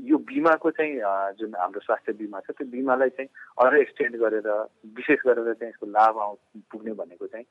यो 0.04 0.16
बिमाको 0.28 0.70
चाहिँ 0.76 0.94
जुन 1.38 1.54
हाम्रो 1.56 1.80
स्वास्थ्य 1.80 2.12
बिमा 2.20 2.40
छ 2.44 2.52
त्यो 2.52 2.68
बिमालाई 2.68 3.10
चाहिँ 3.16 3.30
अझै 3.64 3.80
एक्सटेन्ड 3.80 4.16
गरेर 4.20 4.48
विशेष 4.92 5.20
गरेर 5.24 5.52
चाहिँ 5.56 5.72
यसको 5.72 5.86
लाभ 5.88 6.18
आउ 6.18 6.34
पुग्ने 6.68 6.92
भनेको 7.00 7.26
चाहिँ 7.32 7.46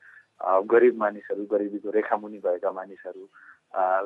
गरिब 0.70 0.96
मानिसहरू 1.00 1.44
गरिबीको 1.48 1.90
रेखामुनि 1.90 2.38
भएका 2.44 2.70
मानिसहरू 2.70 3.24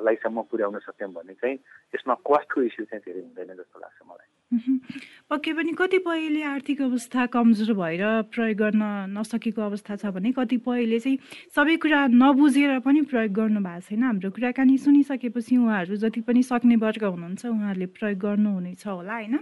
लाइसम्म 0.07 0.43
पुर्याउन 0.51 0.79
सक्यौँ 0.89 1.13
भने 1.13 1.35
चाहिँ 1.37 1.59
यसमा 1.95 2.15
कस्टको 2.23 2.63
इस्यु 2.63 2.85
चाहिँ 2.87 3.03
धेरै 3.03 3.21
हुँदैन 3.21 3.57
जस्तो 3.61 3.79
लाग्छ 3.83 3.99
मलाई। 4.07 4.40
पक्कै 4.51 5.53
पनि 5.55 5.73
कतिपयले 5.79 6.43
आर्थिक 6.43 6.83
अवस्था 6.83 7.27
कमजोर 7.31 7.71
भएर 7.79 8.03
प्रयोग 8.35 8.57
गर्न 8.59 8.83
नसकेको 9.15 9.63
अवस्था 9.63 9.97
छ 9.97 10.11
भने 10.11 10.33
कतिपयले 10.35 10.99
चाहिँ 10.99 11.19
सबै 11.55 11.77
कुरा 11.79 12.01
नबुझेर 12.11 12.79
पनि 12.83 13.01
प्रयोग 13.07 13.31
गर्नु 13.31 13.61
भएको 13.63 13.81
छैन। 13.87 14.03
हाम्रो 14.03 14.31
कुराकानी 14.35 14.77
सुनिसकेपछि 14.83 15.57
उहाँहरू 15.57 15.97
जति 16.03 16.21
पनि 16.27 16.43
सक्ने 16.43 16.77
वर्ग 16.83 17.05
हुनुहुन्छ 17.05 17.47
उहाँहरूले 17.47 17.87
प्रयोग 17.95 18.19
गर्नुहुनेछ 18.19 18.87
होला 18.87 19.15
होइन? 19.15 19.39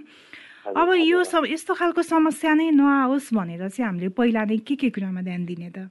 अब 0.76 0.88
यो 1.00 1.24
सब 1.24 1.48
यस्तो 1.48 1.72
खालको 1.74 2.02
समस्या 2.04 2.52
नै 2.54 2.68
नआओस् 2.76 3.32
भनेर 3.32 3.68
चाहिँ 3.72 3.88
हामीले 3.88 4.08
पहिला 4.12 4.44
नै 4.44 4.60
के 4.60 4.76
के 4.76 4.88
कुरामा 4.92 5.24
ध्यान 5.24 5.44
दिने 5.48 5.70
त? 5.72 5.88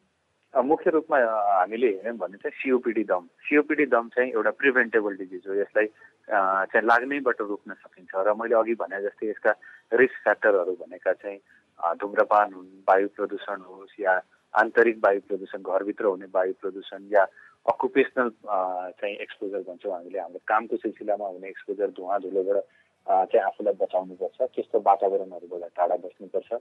मुख्य 0.55 0.89
रूपमा 0.91 1.17
हामीले 1.59 1.87
हेऱ्यौँ 1.87 2.17
भने 2.17 2.37
चाहिँ 2.37 2.55
सिओपिडी 2.61 3.03
दम। 3.03 3.25
सिओपिडी 3.45 3.85
दम 3.85 4.07
चाहिँ 4.15 4.31
एउटा 4.31 4.51
प्रिभेन्टेबल 4.57 5.15
डिजिज 5.17 5.43
हो। 5.47 5.53
यसलाई 5.53 5.87
चाहिँ 6.27 6.85
लाग्नैबाट 6.87 7.41
रोक्न 7.41 7.73
सकिन्छ। 7.73 8.11
र 8.15 8.33
मैले 8.33 8.55
अघि 8.55 8.75
भने 8.79 9.01
जस्तै 9.03 9.27
यसका 9.29 9.51
रिस्क 9.93 10.17
फ्याक्टरहरू 10.23 10.73
भनेका 10.81 11.13
चाहिँ 11.13 11.39
धुम्रपान 11.99 12.53
हुन् 12.53 12.69
वायु 12.87 13.07
प्रदूषण 13.15 13.59
होस् 13.61 13.99
या 13.99 14.13
आन्तरिक 14.53 14.97
वायु 15.03 15.21
प्रदूषण 15.27 15.61
घरभित्र 15.61 16.05
हुने 16.05 16.25
वायु 16.33 16.53
प्रदूषण 16.61 17.01
या 17.11 17.23
अकुपेसनल 17.67 18.29
चाहिँ 18.97 19.15
एक्सपोजर 19.15 19.61
भन्छौँ 19.67 19.93
हामीले। 19.93 20.19
हाम्रो 20.19 20.39
कामको 20.47 20.75
सिलसिलामा 20.77 21.27
हुने 21.27 21.47
एक्सपोजर 21.47 21.87
धुवा 21.93 22.17
धुलोबाट 22.25 22.63
चाहिँ 23.07 23.43
आफूलाई 23.45 23.73
बचाउनुपर्छ 23.81 24.37
त्यस्तो 24.55 24.77
वातावरणहरूबाट 24.85 25.63
टाढा 25.75 25.95
बस्नुपर्छ। 26.03 26.51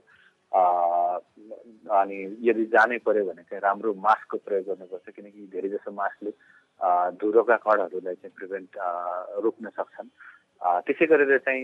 अनि 1.91 2.17
यदि 2.47 2.63
जानै 2.71 2.97
पर्यो 3.03 3.23
भने 3.27 3.43
चाहिँ 3.43 3.61
राम्रो 3.61 3.93
मास्कको 3.93 4.37
प्रयोग 4.47 4.65
गर्नुपर्छ 4.67 5.07
किनकि 5.15 5.47
धेरै 5.51 5.69
जसो 5.75 5.91
मास्कले 5.91 6.31
धुरोका 7.19 7.57
कणहरूलाई 7.67 8.15
चाहिँ 8.15 8.35
प्रिभेन्ट 8.37 8.71
रोक्न 9.43 9.69
सक्छन्। 9.75 10.09
त्यसै 10.87 11.05
गरेर 11.05 11.37
चाहिँ 11.37 11.63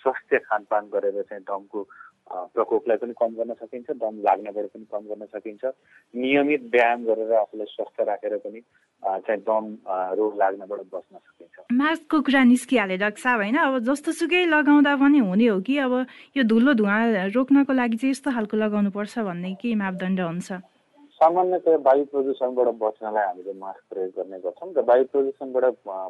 स्वास्थ्य 0.00 0.38
खानपान 0.48 0.84
गरेर 0.92 1.22
चाहिँ 1.28 1.44
दमको 1.48 1.80
प्रकोपलाई 2.26 2.96
पनि 2.96 3.12
कम 3.20 3.30
गर्न 3.36 3.52
सकिन्छ 3.54 3.90
दम 4.00 4.14
लाग्नबाट 4.24 4.66
पनि 4.74 4.86
कम 4.92 5.02
गर्न 5.08 5.24
सकिन्छ। 5.34 5.64
नियमित 6.14 6.62
व्यायाम 6.72 7.04
गरेर 7.04 7.32
आफूलाई 7.36 7.66
स्वस्थ 7.70 8.00
राखेर 8.08 8.36
पनि 8.44 8.60
चाहिँ 9.04 9.40
दम 9.44 9.64
रोग 10.18 10.32
लाग्नबाट 10.40 10.80
बच्न 10.94 11.14
सकिन्छ। 11.16 11.56
मास्कको 11.72 12.20
कुरा 12.24 12.42
निस्किहाले 12.44 12.96
डाक्टर 12.96 13.20
साहब 13.20 13.40
होइन? 13.40 13.56
अब 13.56 13.78
जस्तो 13.84 14.12
सुकै 14.12 14.44
लगाउँदा 14.48 14.96
पनि 14.96 15.18
हुने 15.20 15.46
हो 15.46 15.60
कि 15.60 15.78
अब 15.78 15.92
यो 16.36 16.42
धुलो 16.48 16.72
धुवा 16.80 17.28
रोक्नको 17.28 17.72
लागि 17.72 17.96
चाहिँ 17.96 18.10
यस्तो 18.10 18.30
खालको 18.32 18.56
लगाउनु 18.56 18.90
पर्छ 18.90 19.18
भन्ने 19.28 19.54
के 19.60 19.74
मापदण्ड 19.76 20.20
हुन्छ? 20.20 20.52
सामान्यतया 21.20 21.76
वायु 21.86 22.04
प्रदूषणबाट 22.10 22.68
बच्नलाई 22.80 23.24
हामीले 23.26 23.52
मास्क 23.54 23.82
प्रयोग 23.92 24.10
गर्ने 24.16 24.38
गर्छौँ। 24.42 24.72
र 24.74 24.80
वायु 24.82 25.04
प्रदूषणबाट 25.12 25.64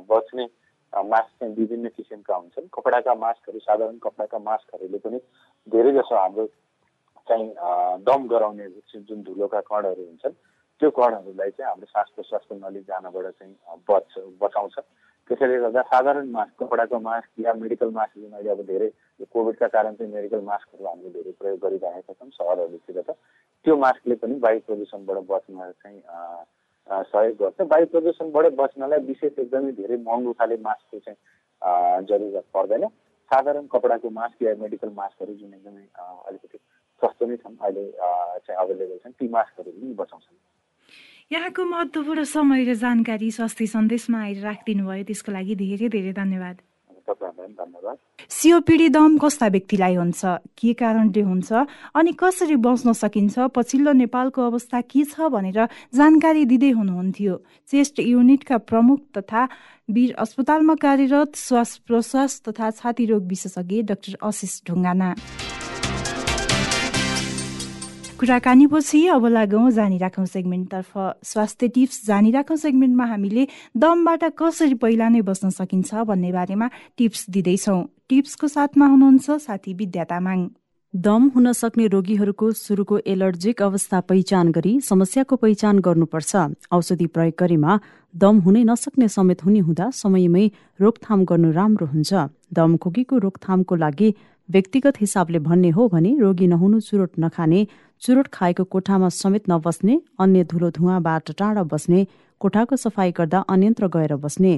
बच्ने 0.08 0.44
मास्क 1.02 1.30
चाहिँ 1.40 1.54
विभिन्न 1.54 1.88
किसिमका 1.96 2.34
हुन्छन्। 2.34 2.68
कपडाका 2.74 3.14
मास्कहरू 3.14 3.58
साधारण 3.58 3.98
कपडाका 3.98 4.38
मास्कहरूले 4.38 4.98
पनि 4.98 5.18
धेरै 5.66 5.92
जसो 5.92 6.14
हाम्रो 6.14 6.46
चाहिँ 7.28 7.48
दम 8.06 8.26
गराउने 8.28 8.68
जुन 8.94 9.22
धुलोका 9.22 9.60
कणहरू 9.66 10.04
हुन्छन् 10.04 10.34
त्यो 10.80 10.90
कणहरूलाई 10.90 11.50
चाहिँ 11.50 11.68
हाम्रो 11.70 11.86
श्वास 11.86 12.08
प्रश्वासको 12.14 12.54
नली 12.54 12.80
जानबाट 12.86 13.26
चाहिँ 13.38 13.54
बच 13.88 14.18
बचाउँछ। 14.40 14.78
त्यसैले 15.30 15.58
गर्दा 15.58 15.82
साधारण 15.88 16.26
मास्क 16.30 16.62
कपडाको 16.62 16.98
मास्क 17.00 17.40
या 17.40 17.52
मेडिकल 17.56 17.90
मास्क 17.90 18.18
जुन 18.18 18.32
अहिले 18.32 18.50
अब 18.50 18.60
धेरै 18.66 18.88
कोभिडका 19.32 19.66
कारण 19.72 19.94
चाहिँ 19.96 20.12
मेडिकल 20.12 20.40
मास्कहरू 20.44 20.84
हामीले 20.84 21.10
धेरै 21.10 21.32
प्रयोग 21.40 21.58
गरिरहेका 21.64 22.12
छौँ 22.12 22.30
सहरहरूतिर 22.30 23.00
त। 23.00 23.10
त्यो 23.64 23.76
मास्कले 23.76 24.14
पनि 24.20 24.34
वायु 24.44 24.60
प्रदूषणबाट 24.66 25.18
बच्न 25.24 25.70
चाहिँ 25.80 26.00
सहयोग 26.86 27.36
गर्छ। 27.40 27.60
वायु 27.72 27.86
प्रदूषणबाट 27.92 28.46
बच्नलाई 28.60 29.00
विशेष 29.08 29.38
एकदमै 29.38 29.72
धेरै 29.80 29.96
महँगो 30.04 30.32
खाले 30.38 30.56
मास्कको 30.66 30.98
चाहिँ 30.98 31.18
जरुरत 32.08 32.46
पर्दैन। 32.54 32.84
साधारण 33.30 33.66
कपडाको 33.72 34.10
मास्क 34.10 34.42
या 34.42 34.54
मेडिकल 34.60 34.90
मास्कहरू 34.92 35.32
जुन 35.34 35.54
एकदमै 35.54 35.84
अलिकति 36.28 36.58
सस्तो 37.02 37.26
नै 37.26 37.36
छन् 37.40 37.56
अहिले 37.56 37.84
चाहिँ 38.44 38.58
अभाइलेबल 38.60 38.98
छन् 39.04 39.16
ती 39.16 39.28
मास्कहरू 39.28 39.70
पनि 39.70 39.94
बचाउँछन्। 39.96 40.36
यहाँको 41.32 41.64
महत्त्वपूर्ण 41.64 42.22
समय 42.28 42.64
र 42.68 42.74
जानकारी 42.84 43.30
स्वास्थ्य 43.32 43.66
सन्देशमा 43.66 44.18
आएर 44.22 44.38
राखिदिनु 44.44 44.84
भयो। 44.84 45.04
त्यसको 45.08 45.32
लागि 45.32 45.54
धेरै 45.56 45.88
धेरै 45.88 46.12
धन्यवाद। 46.12 46.56
सिओपिडी 48.30 48.88
दम 48.88 49.18
कस्ता 49.18 49.46
व्यक्तिलाई 49.46 49.94
हुन्छ? 49.94 50.24
के 50.58 50.72
कारणले 50.72 51.22
हुन्छ? 51.22 51.52
अनि 51.94 52.12
कसरी 52.12 52.56
बच्न 52.56 52.92
सकिन्छ? 52.92 53.38
पछिल्लो 53.54 53.92
नेपालको 53.92 54.40
अवस्था 54.42 54.80
के 54.80 55.04
छ 55.04 55.28
भनेर 55.28 55.68
जानकारी 55.92 56.44
दिँदै 56.44 56.70
हुनुहुन्थ्यो। 56.70 57.34
चेस्ट 57.68 58.00
युनिटका 58.00 58.58
प्रमुख 58.58 59.00
तथा 59.16 59.48
वीर 59.90 60.14
अस्पतालमा 60.16 60.74
कार्यरत 60.80 61.36
श्वास 61.36 61.76
प्रश्वास 61.86 62.42
तथा 62.48 62.70
छाती 62.70 63.04
रोग 63.06 63.22
विशेषज्ञ 63.28 63.82
डाक्टर 63.82 64.16
आशिष 64.24 64.60
ढुङ्गाना। 64.66 65.14
कुराकानीपछि 68.14 69.06
अब 69.08 69.26
लागौँ 69.26 69.70
जानिराखौँ 69.70 70.24
सेगमेन्टतर्फ 70.26 70.92
स्वास्थ्य 71.24 71.68
टिप्स 71.68 72.06
जानिराखौँ 72.06 72.56
सेगमेन्टमा 72.56 73.04
हामीले 73.04 73.46
दमबाट 73.74 74.24
कसरी 74.38 74.74
पहिला 74.78 75.08
नै 75.10 75.20
बस्न 75.20 75.50
सकिन्छ 75.50 75.94
भन्ने 76.06 76.30
बारेमा 76.32 76.68
टिप्स 76.96 77.26
दिँदैछौँ। 77.28 77.82
टिप्सको 78.08 78.48
साथमा 78.48 78.86
हुनुहुन्छ 78.86 79.30
साथी 79.46 79.74
विद्या 79.74 80.04
तामाङ। 80.06 80.46
दम 80.94 81.22
हुन 81.34 81.52
सक्ने 81.52 81.86
रोगीहरूको 81.90 82.50
सुरुको 82.54 82.98
एलर्जिक 83.04 83.62
अवस्था 83.62 84.00
पहिचान 84.06 84.52
गरी 84.54 84.72
समस्याको 84.80 85.36
पहिचान 85.36 85.78
गर्नुपर्छ। 85.82 86.32
औषधि 86.70 87.06
प्रयोगकरीमा 87.10 87.78
दम 88.14 88.36
हुनै 88.46 88.62
नसक्ने 88.70 89.08
समेत 89.10 89.42
हुने 89.44 89.60
हुँदा 89.66 89.90
समयमै 89.92 90.46
रोकथाम 90.80 91.24
गर्नु 91.24 91.50
राम्रो 91.50 91.86
हुन्छ। 91.90 92.12
दम 92.54 92.76
खोकीको 92.78 93.18
रोकथामको 93.26 93.74
लागि 93.74 94.14
व्यक्तिगत 94.48 95.00
हिसाबले 95.00 95.38
भन्ने 95.40 95.68
हो 95.72 95.88
भने 95.88 96.10
रोगी 96.20 96.46
नहुनु 96.46 96.80
चुरोट 96.86 97.12
नखाने 97.18 97.60
चुरोट 98.02 98.26
खाएको 98.32 98.64
कोठामा 98.64 99.08
समेत 99.10 99.44
नबस्ने 99.50 100.00
अन्य 100.20 100.44
धुलो 100.44 100.70
धुवाँबाट 100.70 101.30
टाढा 101.38 101.62
बस्ने 101.72 102.06
कोठाको 102.40 102.76
सफाई 102.76 103.10
गर्दा 103.18 103.40
अन्यन्त्र 103.48 103.88
गएर 103.88 104.14
बस्ने 104.24 104.52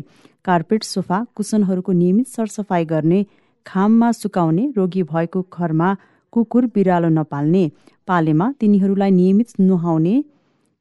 कार्पेट 0.44 0.82
सोफा 0.84 1.18
कुसनहरूको 1.34 1.92
नियमित 1.92 2.28
सरसफाई 2.28 2.84
गर्ने 2.84 3.24
खाममा 3.66 4.10
सुकाउने 4.12 4.64
रोगी 4.76 5.02
भएको 5.12 5.42
घरमा 5.54 5.96
कुकुर 6.32 6.66
बिरालो 6.74 7.08
नपाल्ने 7.10 7.64
पालेमा 8.08 8.52
तिनीहरूलाई 8.60 9.10
नियमित 9.10 9.60
नुहाउने 9.60 10.14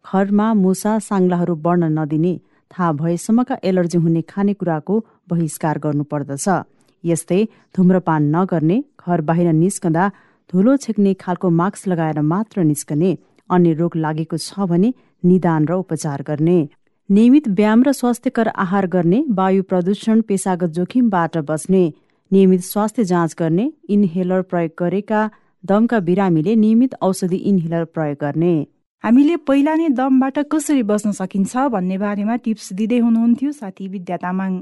घरमा 0.05 0.53
मुसा 0.55 0.97
साङ्लाहरू 1.03 1.55
बढ्न 1.65 1.91
नदिने 1.99 2.33
थाहा 2.71 2.91
भएसम्मका 3.01 3.57
एलर्जी 3.63 3.97
हुने 3.97 4.21
खानेकुराको 4.31 4.99
बहिष्कार 5.29 5.77
गर्नुपर्दछ। 5.85 6.47
यस्तै 7.03 7.41
धुम्रपान 7.75 8.23
नगर्ने 8.35 8.77
घर 9.01 9.21
बाहिर 9.29 9.51
निस्कँदा 9.55 10.03
धुलो 10.53 10.75
छेक्ने 10.77 11.13
खालको 11.21 11.49
मास्क 11.51 11.87
लगाएर 11.87 12.21
मात्र 12.23 12.63
निस्कने 12.63 13.17
अन्य 13.49 13.73
रोग 13.73 13.95
लागेको 13.97 14.37
छ 14.39 14.67
भने 14.69 14.93
निदान 15.23 15.65
र 15.67 15.73
उपचार 15.73 16.21
गर्ने। 16.27 16.57
नियमित 17.09 17.47
व्यायाम 17.49 17.83
र 17.83 17.91
स्वास्थ्यकर 17.93 18.47
आहार 18.63 18.87
गर्ने 18.87 19.23
वायु 19.31 19.63
प्रदूषण 19.63 20.21
पेसागत 20.29 20.69
जोखिमबाट 20.77 21.37
बस्ने 21.49 21.83
नियमित 22.31 22.61
स्वास्थ्य 22.63 23.03
जाँच 23.05 23.35
गर्ने 23.39 23.71
इन्हेलर 23.89 24.41
प्रयोग 24.51 24.71
गरेका 24.79 25.21
दमका 25.63 25.99
बिरामीले 26.07 26.55
नियमित 26.55 26.95
औषधि 27.01 27.35
इन्हेलर 27.51 27.83
प्रयोग 27.93 28.17
गर्ने। 28.21 28.55
हामीले 29.03 29.35
पहिला 29.47 29.75
नै 29.75 29.89
दमबाट 29.97 30.37
कसरी 30.51 30.83
बस्न 30.83 31.11
सकिन्छ 31.13 31.69
भन्ने 31.73 31.97
बारेमा 31.97 32.35
टिप्स 32.45 32.73
दिँदै 32.73 32.99
हुनुहुन्थ्यो 32.99 33.51
साथी 33.53 33.87
विद्या 33.87 34.17
तामाङ। 34.17 34.61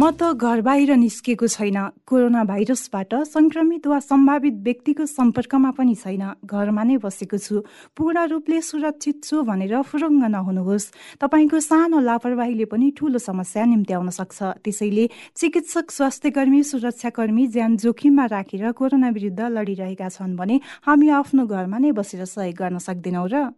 म 0.00 0.16
त 0.16 0.32
घर 0.32 0.60
बाहिर 0.64 0.96
निस्केको 0.96 1.46
छैन। 1.46 1.76
कोरोना 2.08 2.42
भाइरसबाट 2.48 3.12
संक्रमित 3.28 3.86
वा 3.86 3.98
सम्भावित 4.00 4.56
व्यक्तिको 4.64 5.04
सम्पर्कमा 5.04 5.70
पनि 5.76 5.94
छैन। 5.94 6.40
घरमा 6.40 6.82
नै 6.88 6.96
बसेको 7.04 7.36
छु। 7.36 7.60
पूर्ण 7.92 8.16
रूपले 8.32 8.60
सुरक्षित 8.64 9.16
छु 9.28 9.44
भनेर 9.44 9.76
फुरुङ्ग 9.84 10.24
नहुनुहोस्। 10.24 11.20
तपाईँको 11.20 11.60
सानो 11.60 12.00
लापरवाहीले 12.00 12.64
पनि 12.72 12.88
ठूलो 12.96 13.20
समस्या 13.20 13.64
निम्त्याउन 13.68 14.08
सक्छ। 14.08 14.64
त्यसैले 14.64 15.04
चिकित्सक 15.36 15.86
स्वास्थ्य 15.92 16.30
कर्मी 16.32 16.60
सुरक्षाकर्मी 16.64 17.44
ज्यान 17.52 17.76
जोखिममा 17.76 18.24
राखेर 18.32 18.72
कोरोना 18.72 19.08
विरुद्ध 19.12 19.40
लडिरहेका 19.52 20.08
छन् 20.08 20.36
भने 20.40 20.56
हामी 20.88 21.08
आफ्नो 21.20 21.44
घरमा 21.44 21.76
नै 21.76 21.92
बसेर 21.92 22.24
सहयोग 22.24 22.56
गर्न 22.56 22.80
सक्दैनौँ 22.80 23.28
र 23.28 23.52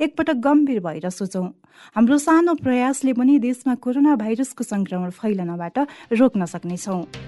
एकपटक 0.00 0.36
गम्भीर 0.46 0.80
भएर 0.80 1.08
सोचौँ 1.10 1.46
हाम्रो 1.94 2.18
सानो 2.18 2.54
प्रयासले 2.64 3.12
पनि 3.12 3.38
देशमा 3.38 3.74
कोरोना 3.84 4.16
भाइरसको 4.16 4.64
संक्रमण 4.64 5.10
फैलनबाट 5.10 5.78
रोक्न 6.12 6.44
सक्नेछौँ। 6.44 7.27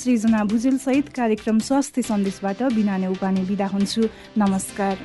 सृजना 0.01 0.43
भुजेल 0.43 0.77
सहित 0.77 1.09
कार्यक्रम 1.15 1.59
स्वास्थ्य 1.59 2.01
सन्देशबाट 2.01 2.63
बिना 2.73 2.97
उपाने 3.09 3.43
विदा 3.43 3.67
हुन्छु। 3.67 4.01
नमस्कार। 4.37 4.97